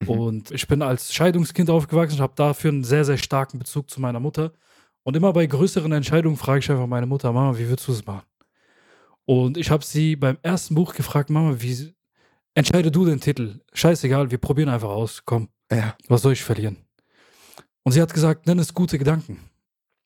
[0.00, 0.08] Mhm.
[0.08, 4.00] Und ich bin als Scheidungskind aufgewachsen und habe dafür einen sehr, sehr starken Bezug zu
[4.00, 4.52] meiner Mutter.
[5.02, 8.04] Und immer bei größeren Entscheidungen frage ich einfach meine Mutter, Mama, wie würdest du es
[8.04, 8.26] machen?
[9.24, 11.94] Und ich habe sie beim ersten Buch gefragt, Mama, wie
[12.56, 13.60] entscheide du den Titel?
[13.72, 15.22] Scheißegal, wir probieren einfach aus.
[15.24, 15.96] Komm, ja.
[16.08, 16.78] was soll ich verlieren?
[17.84, 19.38] Und sie hat gesagt, nenn es gute Gedanken.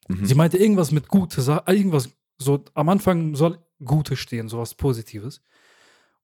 [0.08, 0.26] Mhm.
[0.26, 5.40] Sie meinte irgendwas mit Gute, irgendwas so am Anfang soll Gute stehen, sowas Positives.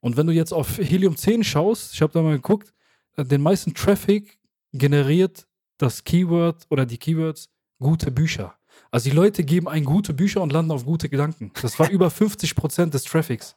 [0.00, 2.74] Und wenn du jetzt auf Helium 10 schaust, ich habe da mal geguckt,
[3.16, 4.38] den meisten Traffic
[4.72, 5.46] generiert
[5.78, 8.54] das Keyword oder die Keywords gute Bücher.
[8.90, 11.52] Also die Leute geben ein gute Bücher und landen auf gute Gedanken.
[11.62, 13.56] Das war über 50 Prozent des Traffics.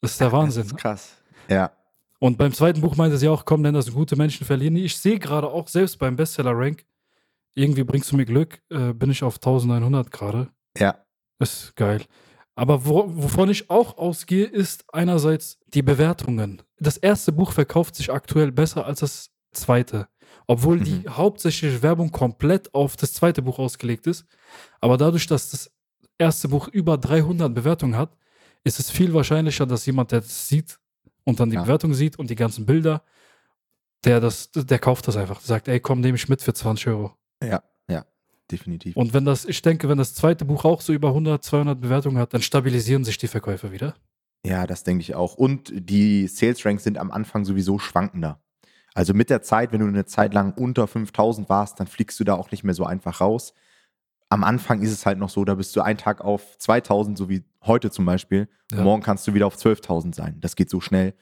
[0.00, 0.64] Das ist der Wahnsinn.
[0.64, 1.16] Das ist krass.
[1.48, 1.72] Ja.
[2.18, 4.76] Und beim zweiten Buch meinte sie auch, komm, denn das gute Menschen verlieren.
[4.76, 6.84] Ich sehe gerade auch selbst beim Bestseller-Rank,
[7.54, 10.48] irgendwie bringst du mir Glück, äh, bin ich auf 1900 gerade.
[10.76, 11.04] Ja.
[11.38, 12.02] Ist geil.
[12.56, 16.62] Aber wo, wovon ich auch ausgehe, ist einerseits die Bewertungen.
[16.78, 20.08] Das erste Buch verkauft sich aktuell besser als das zweite.
[20.46, 20.84] Obwohl mhm.
[20.84, 24.24] die hauptsächliche Werbung komplett auf das zweite Buch ausgelegt ist.
[24.80, 25.70] Aber dadurch, dass das
[26.18, 28.16] erste Buch über 300 Bewertungen hat,
[28.62, 30.78] ist es viel wahrscheinlicher, dass jemand, der das sieht
[31.24, 31.62] und dann die ja.
[31.62, 33.02] Bewertung sieht und die ganzen Bilder,
[34.04, 35.38] der das, der kauft das einfach.
[35.38, 37.12] Der sagt, ey, komm, nehme ich mit für 20 Euro.
[37.42, 38.04] Ja, ja
[38.50, 38.96] definitiv.
[38.96, 42.18] Und wenn das, ich denke, wenn das zweite Buch auch so über 100, 200 Bewertungen
[42.18, 43.94] hat, dann stabilisieren sich die Verkäufe wieder.
[44.46, 45.34] Ja, das denke ich auch.
[45.34, 48.40] Und die Sales Ranks sind am Anfang sowieso schwankender.
[48.94, 52.24] Also mit der Zeit, wenn du eine Zeit lang unter 5000 warst, dann fliegst du
[52.24, 53.54] da auch nicht mehr so einfach raus.
[54.28, 57.28] Am Anfang ist es halt noch so, da bist du einen Tag auf 2000, so
[57.28, 58.48] wie heute zum Beispiel.
[58.72, 58.82] Ja.
[58.82, 60.40] Morgen kannst du wieder auf 12.000 sein.
[60.40, 61.14] Das geht so schnell.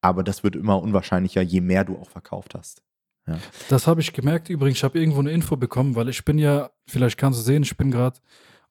[0.00, 2.82] Aber das wird immer unwahrscheinlicher, je mehr du auch verkauft hast.
[3.26, 3.38] Ja.
[3.68, 4.78] Das habe ich gemerkt übrigens.
[4.78, 7.76] Ich habe irgendwo eine Info bekommen, weil ich bin ja, vielleicht kannst du sehen, ich
[7.76, 8.18] bin gerade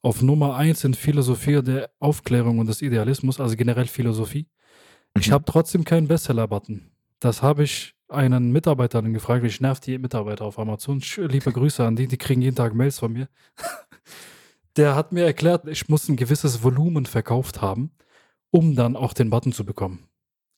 [0.02, 4.48] auf Nummer 1 in Philosophie der Aufklärung und des Idealismus, also generell Philosophie.
[5.14, 5.20] Mhm.
[5.20, 6.90] Ich habe trotzdem keinen Bestseller-Button.
[7.20, 9.44] Das habe ich einen Mitarbeiter dann gefragt.
[9.44, 11.02] Ich nerv die Mitarbeiter auf Amazon.
[11.16, 13.28] Liebe Grüße an die, die kriegen jeden Tag Mails von mir.
[14.76, 17.90] Der hat mir erklärt, ich muss ein gewisses Volumen verkauft haben,
[18.50, 20.08] um dann auch den Button zu bekommen.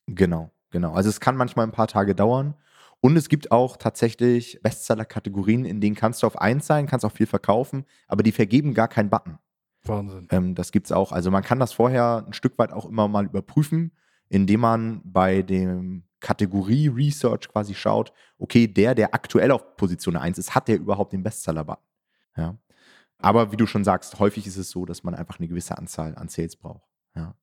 [0.07, 0.93] Genau, genau.
[0.93, 2.55] Also es kann manchmal ein paar Tage dauern
[3.01, 7.13] und es gibt auch tatsächlich Bestseller-Kategorien, in denen kannst du auf eins sein, kannst auch
[7.13, 9.39] viel verkaufen, aber die vergeben gar keinen Button.
[9.85, 10.29] Wahnsinn.
[10.31, 11.11] Ähm, das gibt es auch.
[11.11, 13.93] Also man kann das vorher ein Stück weit auch immer mal überprüfen,
[14.29, 20.39] indem man bei dem Kategorie Research quasi schaut, okay, der, der aktuell auf Position 1
[20.39, 21.85] ist, hat der überhaupt den Bestseller-Button?
[22.37, 22.57] Ja.
[23.19, 26.15] Aber wie du schon sagst, häufig ist es so, dass man einfach eine gewisse Anzahl
[26.17, 26.89] an Sales braucht.
[27.15, 27.35] Ja.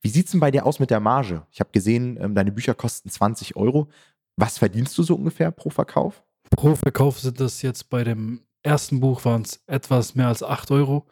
[0.00, 1.46] Wie sieht es denn bei dir aus mit der Marge?
[1.50, 3.88] Ich habe gesehen, ähm, deine Bücher kosten 20 Euro.
[4.36, 6.22] Was verdienst du so ungefähr pro Verkauf?
[6.50, 10.70] Pro Verkauf sind das jetzt bei dem ersten Buch waren es etwas mehr als 8
[10.70, 11.06] Euro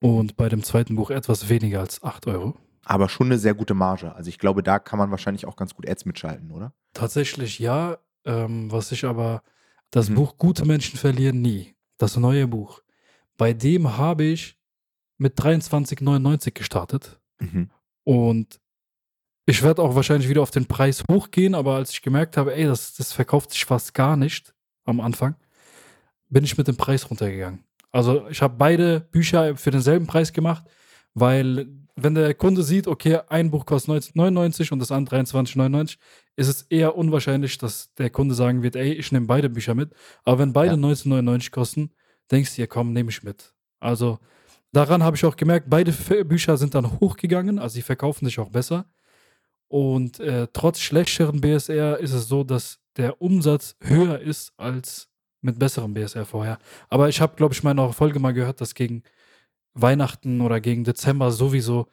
[0.00, 2.54] und bei dem zweiten Buch etwas weniger als 8 Euro.
[2.88, 4.14] Aber schon eine sehr gute Marge.
[4.14, 6.72] Also ich glaube, da kann man wahrscheinlich auch ganz gut Ads mitschalten, oder?
[6.92, 7.98] Tatsächlich ja.
[8.24, 9.42] Ähm, was ich aber,
[9.90, 10.14] das mhm.
[10.14, 12.80] Buch Gute Menschen verlieren nie, das neue Buch,
[13.36, 14.58] bei dem habe ich
[15.18, 17.20] mit 23,99 gestartet.
[17.40, 17.70] Mhm.
[18.04, 18.60] Und
[19.46, 22.66] ich werde auch wahrscheinlich wieder auf den Preis hochgehen, aber als ich gemerkt habe, ey,
[22.66, 25.34] das, das verkauft sich fast gar nicht am Anfang,
[26.28, 27.64] bin ich mit dem Preis runtergegangen.
[27.90, 30.64] Also ich habe beide Bücher für denselben Preis gemacht,
[31.14, 35.96] weil wenn der Kunde sieht, okay, ein Buch kostet 19,99 und das andere 23,99,
[36.36, 39.92] ist es eher unwahrscheinlich, dass der Kunde sagen wird, ey, ich nehme beide Bücher mit.
[40.24, 40.80] Aber wenn beide ja.
[40.80, 41.90] 19,99 kosten,
[42.30, 43.54] denkst du dir, komm, nehme ich mit.
[43.80, 44.18] Also
[44.72, 45.92] daran habe ich auch gemerkt, beide
[46.24, 48.84] Bücher sind dann hochgegangen, also sie verkaufen sich auch besser.
[49.68, 55.08] Und äh, trotz schlechteren BSR ist es so, dass der Umsatz höher ist als
[55.40, 56.58] mit besserem BSR vorher.
[56.88, 59.02] Aber ich habe, glaube ich, meine Folge mal gehört, dass gegen
[59.76, 61.86] Weihnachten oder gegen Dezember sowieso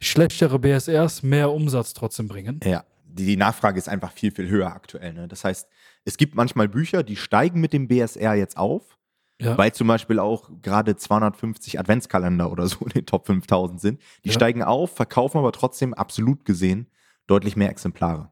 [0.00, 2.60] schlechtere BSRs mehr Umsatz trotzdem bringen.
[2.64, 5.12] Ja, die Nachfrage ist einfach viel, viel höher aktuell.
[5.12, 5.28] Ne?
[5.28, 5.68] Das heißt,
[6.04, 8.98] es gibt manchmal Bücher, die steigen mit dem BSR jetzt auf,
[9.40, 9.56] ja.
[9.56, 14.02] weil zum Beispiel auch gerade 250 Adventskalender oder so in den Top 5000 sind.
[14.24, 14.34] Die ja.
[14.34, 16.90] steigen auf, verkaufen aber trotzdem absolut gesehen
[17.26, 18.30] deutlich mehr Exemplare.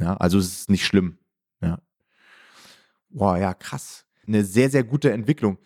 [0.00, 1.18] Ja, also es ist nicht schlimm.
[1.62, 1.78] Ja.
[3.08, 4.04] Boah, ja, krass.
[4.26, 5.58] Eine sehr, sehr gute Entwicklung.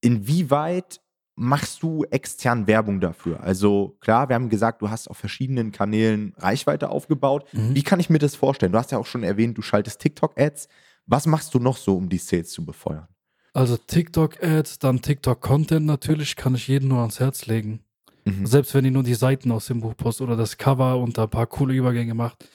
[0.00, 1.00] Inwieweit
[1.38, 3.40] machst du extern Werbung dafür?
[3.40, 7.46] Also klar, wir haben gesagt, du hast auf verschiedenen Kanälen Reichweite aufgebaut.
[7.52, 7.74] Mhm.
[7.74, 8.72] Wie kann ich mir das vorstellen?
[8.72, 10.68] Du hast ja auch schon erwähnt, du schaltest TikTok-Ads.
[11.06, 13.06] Was machst du noch so, um die Sales zu befeuern?
[13.54, 17.80] Also TikTok-Ads, dann TikTok-Content natürlich, kann ich jedem nur ans Herz legen.
[18.24, 18.44] Mhm.
[18.44, 21.24] Selbst wenn ihr nur die Seiten aus dem Buch postet oder das Cover und da
[21.24, 22.48] ein paar coole Übergänge macht,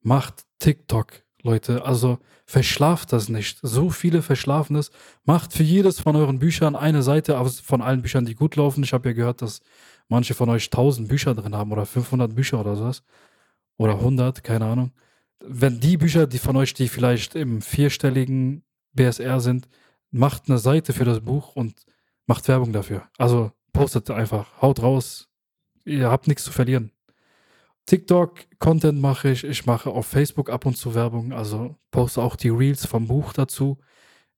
[0.00, 1.84] macht TikTok, Leute.
[1.84, 3.58] Also verschlaft das nicht.
[3.62, 4.90] So viele verschlafen es.
[5.24, 8.84] Macht für jedes von euren Büchern eine Seite von allen Büchern, die gut laufen.
[8.84, 9.60] Ich habe ja gehört, dass
[10.08, 13.02] manche von euch 1000 Bücher drin haben oder 500 Bücher oder sowas.
[13.76, 14.92] Oder 100, keine Ahnung.
[15.40, 19.68] Wenn die Bücher, die von euch, die vielleicht im vierstelligen BSR sind,
[20.10, 21.84] macht eine Seite für das Buch und
[22.26, 23.08] macht Werbung dafür.
[23.18, 25.28] Also postet einfach, haut raus.
[25.84, 26.90] Ihr habt nichts zu verlieren.
[27.88, 29.44] TikTok-Content mache ich.
[29.44, 31.32] Ich mache auf Facebook ab und zu Werbung.
[31.32, 33.78] Also poste auch die Reels vom Buch dazu.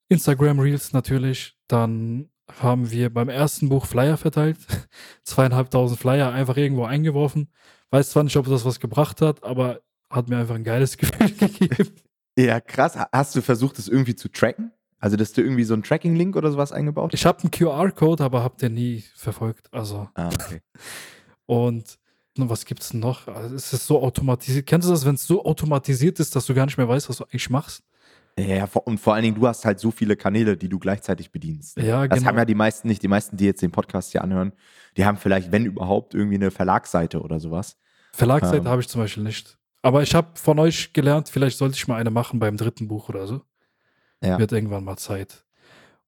[0.08, 1.56] Instagram-Reels natürlich.
[1.68, 4.58] Dann haben wir beim ersten Buch Flyer verteilt.
[5.24, 7.48] Zweieinhalbtausend Flyer einfach irgendwo eingeworfen.
[7.90, 11.30] Weiß zwar nicht, ob das was gebracht hat, aber hat mir einfach ein geiles Gefühl
[11.30, 11.90] gegeben.
[12.38, 12.96] Ja, krass.
[12.96, 14.72] Ha- Hast du versucht, das irgendwie zu tracken?
[14.98, 17.20] Also, dass du irgendwie so einen Tracking-Link oder sowas eingebaut hast?
[17.20, 19.72] Ich habe einen QR-Code, aber habt ihr nie verfolgt.
[19.72, 20.60] Also Ah, okay.
[21.46, 21.98] Und
[22.48, 23.28] was gibt es noch?
[23.28, 24.66] Also es ist so automatisiert.
[24.66, 27.18] Kennst du das, wenn es so automatisiert ist, dass du gar nicht mehr weißt, was
[27.18, 27.82] du eigentlich machst?
[28.38, 31.76] Ja, und vor allen Dingen, du hast halt so viele Kanäle, die du gleichzeitig bedienst.
[31.76, 32.28] Ja, Das genau.
[32.30, 33.02] haben ja die meisten nicht.
[33.02, 34.52] Die meisten, die jetzt den Podcast hier anhören,
[34.96, 37.76] die haben vielleicht, wenn überhaupt, irgendwie eine Verlagsseite oder sowas.
[38.12, 38.68] Verlagsseite Ähm.
[38.68, 39.58] habe ich zum Beispiel nicht.
[39.82, 43.08] Aber ich habe von euch gelernt, vielleicht sollte ich mal eine machen beim dritten Buch
[43.08, 43.42] oder so.
[44.22, 44.38] Ja.
[44.38, 45.44] Wird irgendwann mal Zeit.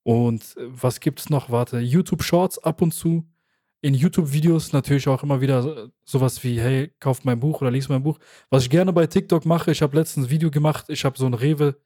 [0.02, 1.50] Und äh, was gibt's noch?
[1.50, 3.24] Warte, YouTube Shorts ab und zu.
[3.84, 7.88] In YouTube-Videos natürlich auch immer wieder so- sowas wie, hey, kauf mein Buch oder lies
[7.88, 8.18] mein Buch.
[8.48, 11.26] Was ich gerne bei TikTok mache, ich habe letztens ein Video gemacht, ich habe so
[11.26, 11.76] ein Rewe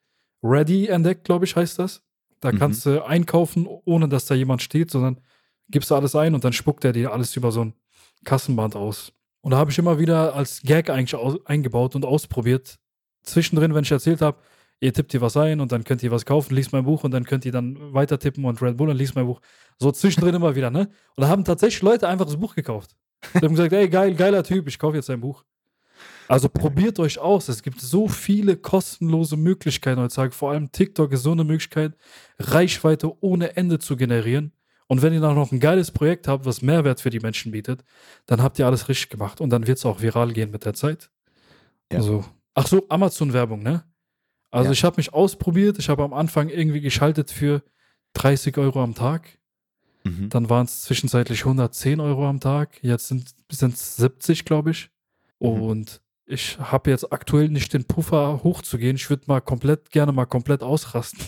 [0.42, 2.02] Ready entdeckt, glaube ich, heißt das.
[2.40, 2.58] Da Mhm.
[2.58, 5.20] kannst du einkaufen, ohne dass da jemand steht, sondern
[5.70, 7.72] gibst du alles ein und dann spuckt er dir alles über so ein
[8.24, 9.12] Kassenband aus.
[9.40, 12.78] Und da habe ich immer wieder als Gag eigentlich eingebaut und ausprobiert.
[13.22, 14.38] Zwischendrin, wenn ich erzählt habe,
[14.80, 17.10] ihr tippt hier was ein und dann könnt ihr was kaufen, liest mein Buch und
[17.10, 19.40] dann könnt ihr dann weiter tippen und Red Bull und liest mein Buch.
[19.78, 20.88] So zwischendrin immer wieder, ne?
[21.16, 22.96] Und da haben tatsächlich Leute einfach das Buch gekauft.
[23.34, 25.44] Die haben gesagt, ey, geil, geiler Typ, ich kaufe jetzt sein Buch.
[26.28, 27.48] Also probiert euch aus.
[27.48, 30.32] Es gibt so viele kostenlose Möglichkeiten heutzutage.
[30.32, 31.96] Vor allem TikTok ist so eine Möglichkeit,
[32.38, 34.52] Reichweite ohne Ende zu generieren.
[34.88, 37.82] Und wenn ihr dann noch ein geiles Projekt habt, was Mehrwert für die Menschen bietet,
[38.26, 39.40] dann habt ihr alles richtig gemacht.
[39.40, 41.10] Und dann wird es auch viral gehen mit der Zeit.
[41.90, 41.98] Ja.
[41.98, 43.84] Also, ach so, Amazon-Werbung, ne?
[44.50, 44.72] Also Ja.
[44.72, 45.78] ich habe mich ausprobiert.
[45.78, 47.62] Ich habe am Anfang irgendwie geschaltet für
[48.14, 49.38] 30 Euro am Tag.
[50.04, 50.28] Mhm.
[50.30, 52.82] Dann waren es zwischenzeitlich 110 Euro am Tag.
[52.82, 54.90] Jetzt sind es 70, glaube ich.
[55.40, 55.48] Mhm.
[55.62, 58.96] Und ich habe jetzt aktuell nicht den Puffer hochzugehen.
[58.96, 61.24] Ich würde mal komplett, gerne mal komplett ausrasten.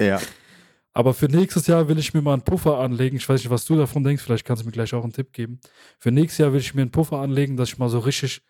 [0.00, 0.20] Ja.
[0.96, 3.16] Aber für nächstes Jahr will ich mir mal einen Puffer anlegen.
[3.16, 4.22] Ich weiß nicht, was du davon denkst.
[4.22, 5.58] Vielleicht kannst du mir gleich auch einen Tipp geben.
[5.98, 8.42] Für nächstes Jahr will ich mir einen Puffer anlegen, dass ich mal so richtig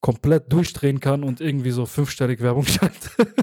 [0.00, 3.10] komplett durchdrehen kann und irgendwie so fünfstellig Werbung schalte.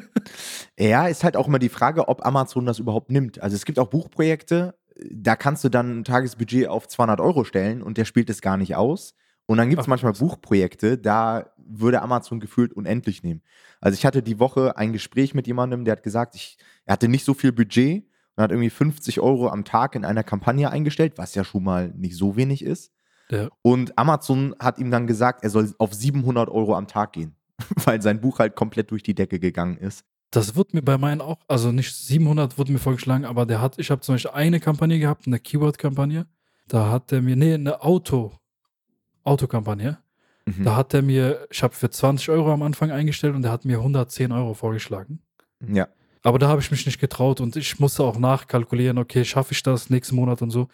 [0.78, 3.42] Ja, ist halt auch immer die Frage, ob Amazon das überhaupt nimmt.
[3.42, 4.76] Also es gibt auch Buchprojekte,
[5.10, 8.58] da kannst du dann ein Tagesbudget auf 200 Euro stellen und der spielt es gar
[8.58, 9.14] nicht aus.
[9.46, 10.14] Und dann gibt es manchmal.
[10.14, 13.42] Buchprojekte, da würde Amazon gefühlt unendlich nehmen.
[13.80, 17.08] Also ich hatte die Woche ein Gespräch mit jemandem, der hat gesagt, ich, er hatte
[17.08, 21.14] nicht so viel Budget und hat irgendwie 50 Euro am Tag in einer Kampagne eingestellt,
[21.18, 22.92] was ja schon mal nicht so wenig ist.
[23.30, 23.50] Ja.
[23.62, 27.36] Und Amazon hat ihm dann gesagt, er soll auf 700 Euro am Tag gehen,
[27.84, 30.06] weil sein Buch halt komplett durch die Decke gegangen ist.
[30.32, 33.80] Das wird mir bei meinen auch, also nicht 700 wurde mir vorgeschlagen, aber der hat,
[33.80, 36.26] ich habe zum Beispiel eine Kampagne gehabt, eine Keyword-Kampagne.
[36.68, 38.34] Da hat der mir, nee, eine Auto,
[39.24, 39.98] Autokampagne.
[40.46, 40.64] Mhm.
[40.64, 43.66] Da hat er mir, ich habe für 20 Euro am Anfang eingestellt und der hat
[43.66, 45.22] mir 110 Euro vorgeschlagen.
[45.66, 45.88] Ja.
[46.24, 49.64] Aber da habe ich mich nicht getraut und ich musste auch nachkalkulieren, okay, schaffe ich
[49.64, 50.68] das nächsten Monat und so.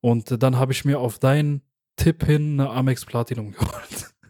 [0.00, 1.62] Und dann habe ich mir auf deinen
[2.02, 4.08] Tipp hin eine Amex Platinum geholt.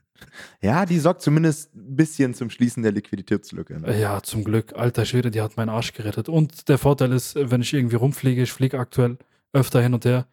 [0.61, 3.81] Ja, die sorgt zumindest ein bisschen zum Schließen der Liquiditätslücke.
[3.81, 4.01] Ne?
[4.01, 4.73] Ja, zum Glück.
[4.75, 6.29] Alter Schwede, die hat meinen Arsch gerettet.
[6.29, 9.19] Und der Vorteil ist, wenn ich irgendwie rumfliege, ich fliege aktuell
[9.53, 10.27] öfter hin und her,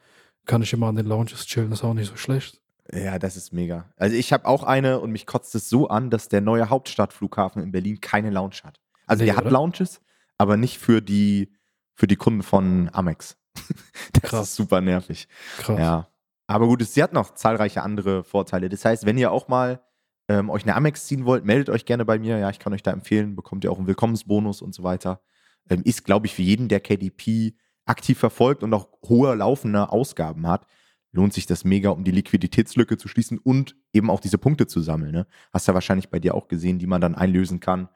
[0.46, 1.72] kann ich immer an den Lounges chillen.
[1.72, 2.62] ist auch nicht so schlecht.
[2.94, 3.86] Ja, das ist mega.
[3.98, 7.62] Also ich habe auch eine und mich kotzt es so an, dass der neue Hauptstadtflughafen
[7.64, 8.80] in Berlin keine Lounge hat.
[9.08, 9.54] Also Nee, der hat oder?
[9.54, 10.00] Lounges,
[10.38, 11.52] aber nicht für die,
[11.96, 13.36] für die Kunden von Amex.
[14.14, 14.50] das Krass.
[14.50, 15.28] ist super nervig.
[15.58, 15.80] Krass.
[15.80, 16.08] Ja.
[16.50, 18.70] Aber gut, sie hat noch zahlreiche andere Vorteile.
[18.70, 19.84] Das heißt, wenn ihr auch mal
[20.28, 22.40] ähm, euch eine Amex ziehen wollt, meldet euch gerne bei mir.
[22.40, 25.22] Ja, ich kann euch da empfehlen, bekommt ihr auch einen Willkommensbonus und so weiter.
[25.70, 27.54] Ähm, ist, glaube ich, für jeden, der KDP
[27.86, 30.66] aktiv verfolgt und auch hohe laufende Ausgaben hat,
[31.12, 34.82] lohnt sich das mega, um die Liquiditätslücke zu schließen und eben auch diese Punkte zu
[34.82, 35.12] sammeln.
[35.12, 35.28] Ne?
[35.54, 37.90] Hast ja wahrscheinlich bei dir auch gesehen, die man dann einlösen kann.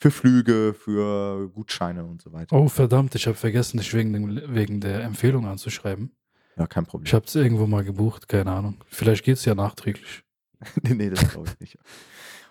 [0.00, 2.56] Für Flüge, für Gutscheine und so weiter.
[2.56, 6.12] Oh, verdammt, ich habe vergessen, dich wegen, wegen der Empfehlung anzuschreiben.
[6.58, 7.06] Ja, kein Problem.
[7.06, 8.76] Ich habe es irgendwo mal gebucht, keine Ahnung.
[8.88, 10.24] Vielleicht geht es ja nachträglich.
[10.82, 11.78] nee, das glaube ich nicht.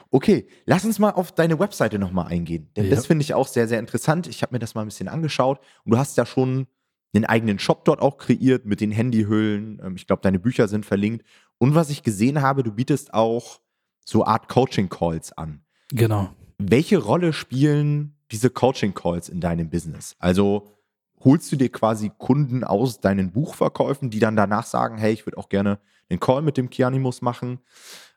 [0.10, 2.70] Okay, lass uns mal auf deine Webseite nochmal eingehen.
[2.78, 2.91] Denn Ja.
[2.96, 4.28] das finde ich auch sehr, sehr interessant.
[4.28, 6.67] Ich habe mir das mal ein bisschen angeschaut und du hast ja schon
[7.13, 9.82] einen eigenen Shop dort auch kreiert mit den Handyhüllen.
[9.84, 11.26] Ähm, Ich glaube, deine Bücher sind verlinkt.
[11.58, 13.60] Und was ich gesehen habe, du bietest auch
[14.06, 15.62] so Art Coaching-Calls an.
[15.89, 16.30] Genau.
[16.58, 20.15] Welche Rolle spielen diese Coaching-Calls in deinem Business?
[20.20, 20.77] Also
[21.23, 25.38] holst du dir quasi Kunden aus deinen Buchverkäufen, die dann danach sagen, hey, ich würde
[25.38, 27.60] auch gerne einen Call mit dem Kianimus machen?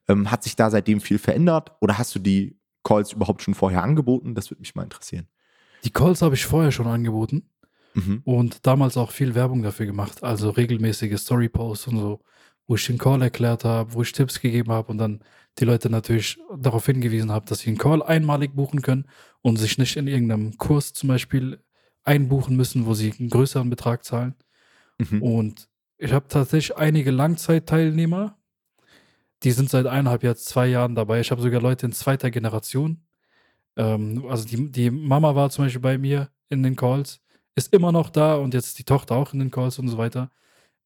[0.09, 3.83] Ähm, hat sich da seitdem viel verändert oder hast du die Calls überhaupt schon vorher
[3.83, 4.35] angeboten?
[4.35, 5.27] Das würde mich mal interessieren.
[5.85, 7.45] Die Calls habe ich vorher schon angeboten
[7.95, 8.23] Mhm.
[8.25, 10.23] und damals auch viel Werbung dafür gemacht.
[10.23, 12.21] Also regelmäßige Story-Posts und so,
[12.69, 15.21] wo ich den Call erklärt habe, wo ich Tipps gegeben habe und dann
[15.59, 19.07] die Leute natürlich darauf hingewiesen habe, dass sie einen Call einmalig buchen können
[19.43, 21.61] und sich nicht in irgendeinem Kurs zum Beispiel
[22.05, 24.35] einbuchen müssen, wo sie einen größeren Betrag zahlen.
[24.99, 25.23] Mhm.
[25.23, 28.39] Und ich habe tatsächlich einige Langzeitteilnehmer,
[29.43, 31.21] die sind seit eineinhalb Jahren, zwei Jahren dabei.
[31.21, 33.03] Ich habe sogar Leute in zweiter Generation.
[33.77, 37.21] Ähm, also die, die Mama war zum Beispiel bei mir in den Calls,
[37.55, 40.31] ist immer noch da und jetzt die Tochter auch in den Calls und so weiter.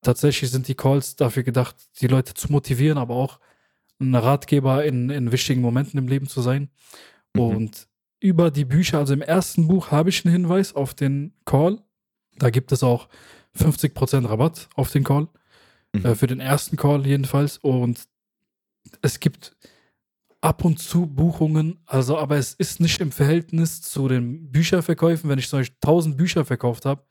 [0.03, 3.40] Tatsächlich sind die Calls dafür gedacht, die Leute zu motivieren, aber auch
[4.00, 6.70] ein Ratgeber in, in wichtigen Momenten im Leben zu sein.
[7.35, 7.40] Mhm.
[7.40, 7.88] Und
[8.25, 11.83] über die Bücher, also im ersten Buch habe ich einen Hinweis auf den Call.
[12.39, 13.11] Da gibt es auch
[13.55, 15.29] 50% Rabatt auf den Call.
[15.93, 16.07] Mhm.
[16.07, 17.59] Äh, für den ersten Call jedenfalls.
[17.59, 18.01] Und
[19.03, 19.55] es gibt
[20.41, 25.29] ab und zu Buchungen, also aber es ist nicht im Verhältnis zu den Bücherverkäufen.
[25.29, 27.05] Wenn ich zum Beispiel 1000 Bücher verkauft habe,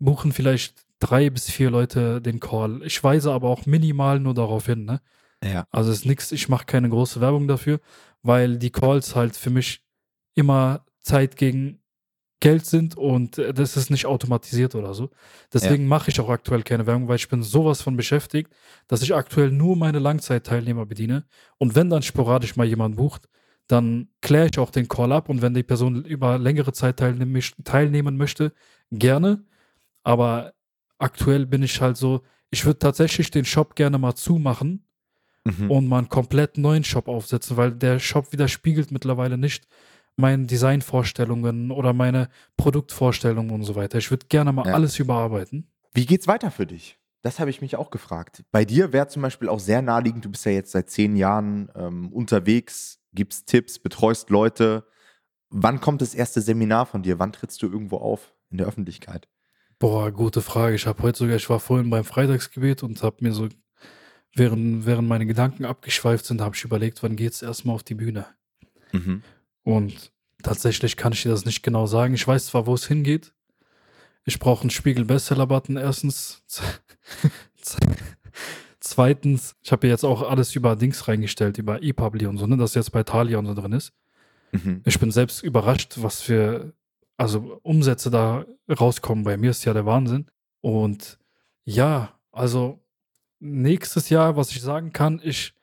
[0.00, 2.82] buchen vielleicht drei bis vier Leute den Call.
[2.82, 4.84] Ich weise aber auch minimal nur darauf hin.
[4.84, 5.00] Ne?
[5.44, 5.64] Ja.
[5.70, 7.78] Also es ist nichts, ich mache keine große Werbung dafür,
[8.22, 9.84] weil die Calls halt für mich
[10.40, 11.80] immer Zeit gegen
[12.40, 15.10] Geld sind und äh, das ist nicht automatisiert oder so.
[15.52, 18.50] Deswegen mache ich auch aktuell keine Werbung, weil ich bin sowas von beschäftigt,
[18.88, 21.26] dass ich aktuell nur meine Langzeitteilnehmer bediene.
[21.58, 23.28] Und wenn dann sporadisch mal jemand bucht,
[23.66, 27.40] dann kläre ich auch den Call ab und wenn die Person über längere Zeit teilnehmen,
[27.62, 28.52] teilnehmen möchte,
[28.90, 29.44] gerne.
[30.02, 30.54] Aber
[30.98, 34.86] aktuell bin ich halt so, ich würde tatsächlich den Shop gerne mal zumachen
[35.44, 35.70] Mhm.
[35.70, 39.66] und mal einen komplett neuen Shop aufsetzen, weil der Shop widerspiegelt mittlerweile nicht
[40.16, 43.98] meine Designvorstellungen oder meine Produktvorstellungen und so weiter.
[43.98, 44.74] Ich würde gerne mal Ja.
[44.74, 45.70] alles überarbeiten.
[45.92, 46.98] Wie geht's weiter für dich?
[47.22, 48.42] Das habe ich mich auch gefragt.
[48.50, 51.70] Bei dir wäre zum Beispiel auch sehr naheliegend, du bist ja jetzt seit zehn Jahren
[51.74, 54.86] ähm, unterwegs, gibst Tipps, betreust Leute.
[55.50, 57.18] Wann kommt das erste Seminar von dir?
[57.18, 59.28] Wann trittst du irgendwo auf in der Öffentlichkeit?
[59.78, 60.76] Boah, gute Frage.
[60.76, 63.48] Ich habe heute sogar, ich war vorhin beim Freitagsgebet und habe mir so,
[64.34, 68.26] während, während meine Gedanken abgeschweift sind, habe ich überlegt, wann geht's erstmal auf die Bühne.
[68.92, 69.22] Mhm.
[69.70, 72.14] Und tatsächlich kann ich dir das nicht genau sagen.
[72.14, 73.32] Ich weiß zwar, wo es hingeht.
[74.24, 76.42] Ich brauche einen Spiegel-Bestseller-Button erstens.
[78.80, 82.74] Zweitens, ich habe jetzt auch alles über Dings reingestellt, über ePubli und so, ne, das
[82.74, 83.92] jetzt bei Thalia und so drin ist.
[84.52, 84.82] Mhm.
[84.84, 86.72] Ich bin selbst überrascht, was für
[87.16, 89.24] also Umsätze da rauskommen.
[89.24, 90.30] Bei mir ist ja der Wahnsinn.
[90.62, 91.18] Und
[91.64, 92.82] ja, also
[93.38, 95.54] nächstes Jahr, was ich sagen kann, ich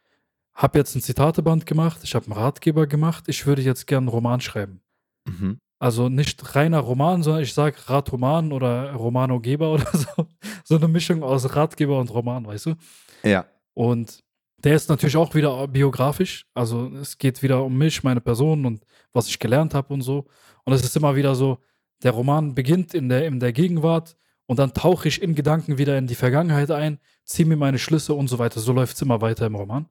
[0.57, 4.09] habe jetzt ein Zitateband gemacht, ich habe einen Ratgeber gemacht, ich würde jetzt gerne einen
[4.09, 4.81] Roman schreiben.
[5.25, 5.59] Mhm.
[5.79, 10.27] Also nicht reiner Roman, sondern ich sage Ratroman oder Romanogeber oder so.
[10.63, 12.75] So eine Mischung aus Ratgeber und Roman, weißt du?
[13.23, 13.45] Ja.
[13.73, 14.23] Und
[14.63, 16.47] der ist natürlich auch wieder biografisch.
[16.55, 20.25] Also es geht wieder um mich, meine Person und was ich gelernt habe und so.
[20.65, 21.59] Und es ist immer wieder so,
[22.01, 24.17] der Roman beginnt in der, in der Gegenwart
[24.47, 28.15] und dann tauche ich in Gedanken wieder in die Vergangenheit ein, ziehe mir meine Schlüsse
[28.15, 28.59] und so weiter.
[28.59, 29.87] So läuft es immer weiter im Roman.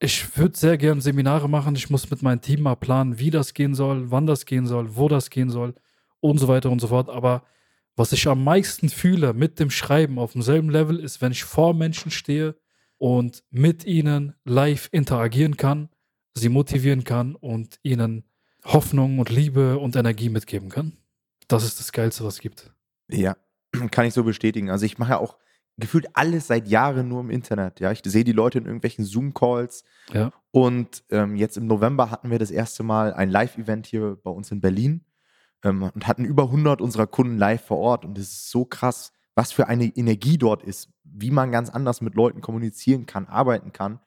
[0.00, 1.74] Ich würde sehr gern Seminare machen.
[1.74, 4.96] Ich muss mit meinem Team mal planen, wie das gehen soll, wann das gehen soll,
[4.96, 5.74] wo das gehen soll
[6.20, 7.08] und so weiter und so fort.
[7.08, 7.42] Aber
[7.96, 11.74] was ich am meisten fühle mit dem Schreiben auf demselben Level ist, wenn ich vor
[11.74, 12.54] Menschen stehe
[12.96, 15.88] und mit ihnen live interagieren kann,
[16.34, 18.24] sie motivieren kann und ihnen
[18.64, 20.96] Hoffnung und Liebe und Energie mitgeben kann.
[21.48, 22.72] Das ist das Geilste, was es gibt.
[23.10, 23.36] Ja,
[23.90, 24.70] kann ich so bestätigen.
[24.70, 25.38] Also ich mache ja auch
[25.78, 27.80] gefühlt alles seit Jahren nur im Internet.
[27.80, 29.84] Ja, ich sehe die Leute in irgendwelchen Zoom-Calls.
[30.12, 30.32] Ja.
[30.50, 34.50] Und ähm, jetzt im November hatten wir das erste Mal ein Live-Event hier bei uns
[34.50, 35.04] in Berlin
[35.62, 38.04] ähm, und hatten über 100 unserer Kunden live vor Ort.
[38.04, 42.00] Und es ist so krass, was für eine Energie dort ist, wie man ganz anders
[42.00, 44.00] mit Leuten kommunizieren kann, arbeiten kann.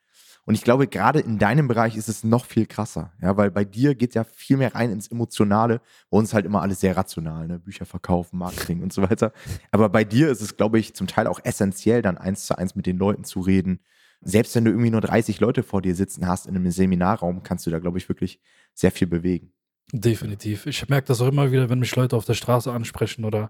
[0.45, 3.63] Und ich glaube, gerade in deinem Bereich ist es noch viel krasser, ja, weil bei
[3.63, 5.81] dir geht ja viel mehr rein ins Emotionale.
[6.09, 7.59] Bei uns halt immer alles sehr rational, ne?
[7.59, 9.33] Bücher verkaufen, Marketing und so weiter.
[9.71, 12.75] Aber bei dir ist es, glaube ich, zum Teil auch essentiell, dann eins zu eins
[12.75, 13.79] mit den Leuten zu reden.
[14.21, 17.65] Selbst wenn du irgendwie nur 30 Leute vor dir sitzen hast in einem Seminarraum, kannst
[17.65, 18.39] du da, glaube ich, wirklich
[18.73, 19.53] sehr viel bewegen.
[19.93, 20.67] Definitiv.
[20.67, 23.49] Ich merke das auch immer wieder, wenn mich Leute auf der Straße ansprechen oder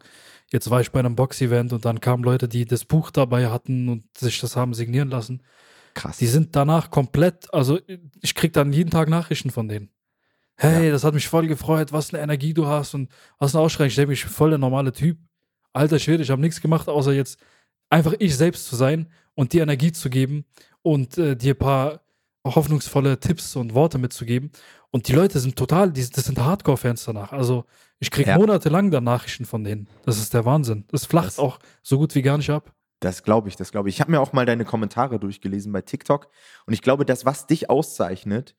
[0.51, 3.89] jetzt war ich bei einem Box-Event und dann kamen Leute, die das Buch dabei hatten
[3.89, 5.43] und sich das haben signieren lassen.
[5.93, 6.17] Krass.
[6.17, 7.79] Die sind danach komplett, also
[8.21, 9.89] ich kriege dann jeden Tag Nachrichten von denen.
[10.55, 10.91] Hey, Ja.
[10.91, 13.89] das hat mich voll gefreut, was eine Energie du hast und was eine Ausstrahlung.
[13.89, 15.17] Ich denke, ich bin voll der normale Typ.
[15.73, 17.39] Alter Schwede, ich habe nichts gemacht, außer jetzt
[17.89, 20.45] einfach ich selbst zu sein und dir Energie zu geben
[20.81, 22.01] und äh, dir ein paar
[22.45, 24.51] hoffnungsvolle Tipps und Worte mitzugeben.
[24.91, 27.31] Und die Leute sind total, die, das sind Hardcore-Fans danach.
[27.31, 27.65] Also
[27.99, 28.37] ich kriege Ja.
[28.37, 29.87] monatelang dann Nachrichten von denen.
[30.05, 30.85] Das ist der Wahnsinn.
[30.89, 32.73] Das flacht Das- auch so gut wie gar nicht ab.
[33.01, 33.95] Das glaube ich, das glaube ich.
[33.95, 36.29] Ich habe mir auch mal deine Kommentare durchgelesen bei TikTok
[36.65, 38.55] und ich glaube, das, was dich auszeichnet,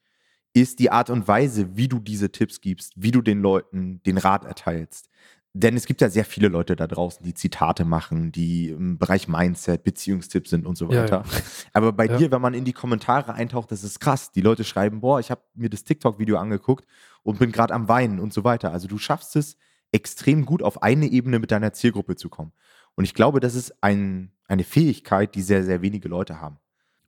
[0.52, 4.18] ist die Art und Weise, wie du diese Tipps gibst, wie du den Leuten den
[4.18, 5.08] Rat erteilst.
[5.54, 9.28] Denn es gibt ja sehr viele Leute da draußen, die Zitate machen, die im Bereich
[9.28, 11.24] Mindset, Beziehungstipps sind und so Ja, weiter.
[11.72, 12.16] Aber bei Ja.
[12.16, 14.32] dir, wenn man in die Kommentare eintaucht, das ist krass.
[14.32, 16.86] Die Leute schreiben, boah, ich habe mir das TikTok-Video angeguckt
[17.22, 18.72] und bin gerade am Weinen und so weiter.
[18.72, 19.56] Also du schaffst es
[19.92, 22.52] extrem gut, auf eine Ebene mit deiner Zielgruppe zu kommen.
[22.94, 26.58] Und ich glaube, das ist ein, eine Fähigkeit, die sehr, sehr wenige Leute haben.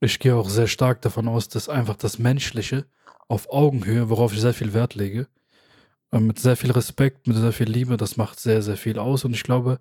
[0.00, 2.86] Ich gehe auch sehr stark davon aus, dass einfach das Menschliche
[3.28, 5.28] auf Augenhöhe, worauf ich sehr viel Wert lege,
[6.12, 9.24] äh, mit sehr viel Respekt, mit sehr viel Liebe, das macht sehr, sehr viel aus.
[9.24, 9.78] Und ich glaube,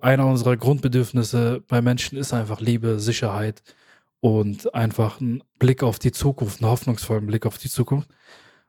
[0.00, 3.62] einer unserer Grundbedürfnisse bei Menschen ist einfach Liebe, Sicherheit
[4.20, 8.08] und einfach ein Blick auf die Zukunft, einen hoffnungsvollen Blick auf die Zukunft.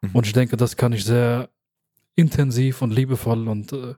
[0.01, 0.11] Mhm.
[0.13, 1.49] Und ich denke, das kann ich sehr
[2.15, 3.95] intensiv und liebevoll und äh,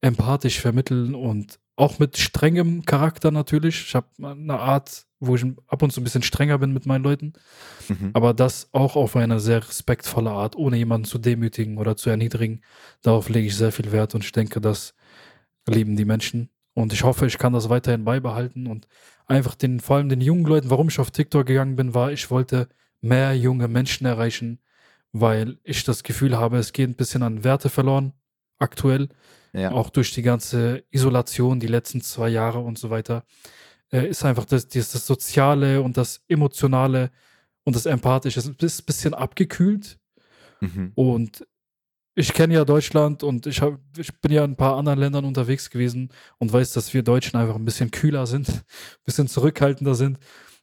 [0.00, 3.80] empathisch vermitteln und auch mit strengem Charakter natürlich.
[3.88, 7.04] Ich habe eine Art, wo ich ab und zu ein bisschen strenger bin mit meinen
[7.04, 7.32] Leuten,
[7.88, 8.10] Mhm.
[8.14, 12.62] aber das auch auf eine sehr respektvolle Art, ohne jemanden zu demütigen oder zu erniedrigen.
[13.02, 14.94] Darauf lege ich sehr viel Wert und ich denke, das
[15.68, 16.50] lieben die Menschen.
[16.74, 18.86] Und ich hoffe, ich kann das weiterhin beibehalten und
[19.26, 22.30] einfach den, vor allem den jungen Leuten, warum ich auf TikTok gegangen bin, war, ich
[22.30, 22.68] wollte
[23.00, 24.60] mehr junge Menschen erreichen,
[25.12, 28.12] weil ich das Gefühl habe, es geht ein bisschen an Werte verloren,
[28.58, 29.08] aktuell
[29.52, 29.72] Ja.
[29.72, 33.24] auch durch die ganze Isolation, die letzten zwei Jahre und so weiter,
[33.92, 37.10] äh, ist einfach das, das, das Soziale und das Emotionale
[37.64, 39.98] und das Empathische ist ein bisschen abgekühlt.
[40.60, 40.92] Mhm.
[40.94, 41.46] Und
[42.14, 45.24] ich kenne ja Deutschland und ich, hab, ich bin ja in ein paar anderen Ländern
[45.24, 48.62] unterwegs gewesen und weiß, dass wir Deutschen einfach ein bisschen kühler sind, ein
[49.04, 50.18] bisschen zurückhaltender sind.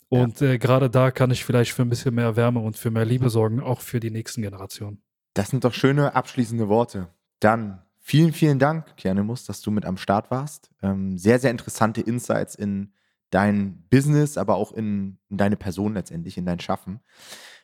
[0.10, 0.22] Ja.
[0.22, 3.06] Und äh, gerade da kann ich vielleicht für ein bisschen mehr Wärme und für mehr
[3.06, 5.02] Liebe sorgen, auch für die nächsten Generationen.
[5.34, 7.10] Das sind doch schöne abschließende Worte.
[7.40, 10.72] Dann vielen, vielen Dank, Kianemus, dass du mit am Start warst.
[10.82, 12.94] Ähm, sehr, sehr interessante Insights in
[13.32, 17.02] dein Business, aber auch in, in deine Person letztendlich, in dein Schaffen.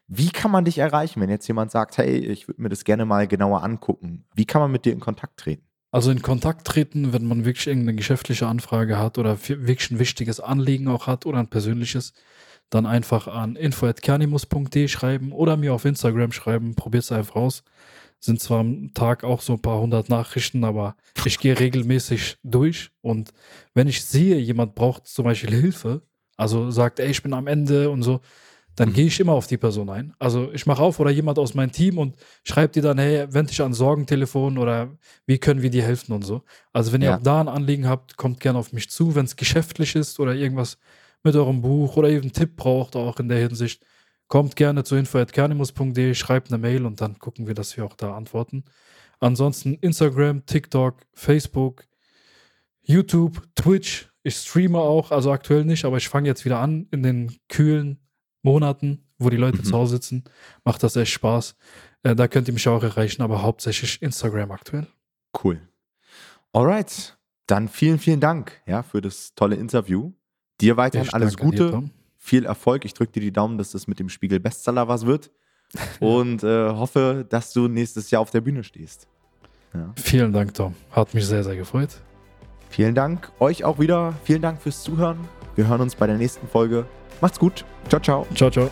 [0.08, 3.06] Wie kann man dich erreichen, wenn jetzt jemand sagt, hey, ich würde mir das gerne
[3.06, 4.26] mal genauer angucken?
[4.36, 5.66] Wie kann man mit dir in Kontakt treten?
[5.92, 10.42] Also in Kontakt treten, wenn man wirklich irgendeine geschäftliche Anfrage hat oder wirklich ein wichtiges
[10.42, 12.12] Anliegen auch hat oder ein persönliches,
[12.70, 16.76] dann einfach an info.kernimus.de schreiben oder mir auf Instagram schreiben.
[16.76, 17.64] Probiert es einfach aus.
[18.24, 20.96] Sind zwar am Tag auch so ein paar hundert Nachrichten, aber
[21.26, 22.92] ich gehe regelmäßig durch.
[23.02, 23.34] Und
[23.74, 26.04] wenn ich sehe, jemand braucht zum Beispiel Hilfe,
[26.38, 28.22] also sagt, ey, ich bin am Ende und so,
[28.76, 28.94] dann Mhm.
[28.94, 30.14] gehe ich immer auf die Person ein.
[30.20, 32.16] Also ich mache auf oder jemand aus meinem Team und
[32.46, 34.98] schreibt dir dann, hey, wende dich an Sorgentelefon oder
[35.28, 36.44] wie können wir dir helfen und so.
[36.72, 39.36] Also wenn ihr auch da ein Anliegen habt, kommt gerne auf mich zu, wenn es
[39.36, 40.78] geschäftlich ist oder irgendwas
[41.24, 43.86] mit eurem Buch oder einen Tipp braucht, auch in der Hinsicht,
[44.34, 48.18] kommt gerne zu info.kernimus.de, schreibt eine Mail und dann gucken wir, dass wir auch da
[48.18, 48.64] antworten.
[49.20, 51.84] Ansonsten Instagram, TikTok, Facebook,
[52.82, 54.10] YouTube, Twitch.
[54.24, 58.00] Ich streame auch, also aktuell nicht, aber ich fange jetzt wieder an in den kühlen
[58.42, 59.66] Monaten, wo die Leute Mhm.
[59.66, 60.24] zu Hause sitzen.
[60.64, 61.56] Macht das echt Spaß.
[62.02, 64.88] Äh, da könnt ihr mich auch erreichen, aber hauptsächlich Instagram aktuell.
[65.44, 65.62] Cool.
[66.54, 67.20] Alright.
[67.46, 70.12] Dann vielen, vielen Dank ja, für das tolle Interview.
[70.60, 71.70] Dir weiterhin Ich alles dir, Gute.
[71.70, 71.92] Tom.
[72.24, 72.86] Viel Erfolg.
[72.86, 75.30] Ich drücke dir die Daumen, dass das mit dem Spiegel Bestseller was wird.
[76.00, 79.08] Und äh, hoffe, dass du nächstes Jahr auf der Bühne stehst.
[79.74, 79.92] Ja.
[79.96, 80.76] Vielen Dank, Tom.
[80.92, 81.90] Hat mich sehr, sehr gefreut.
[82.70, 83.32] Vielen Dank.
[83.40, 84.14] Euch auch wieder.
[84.24, 85.20] Vielen Dank fürs Zuhören.
[85.56, 86.86] Wir hören uns bei der nächsten Folge.
[87.22, 87.66] Macht's gut.
[87.90, 88.28] Ciao, ciao.
[88.36, 88.70] Ciao, ciao.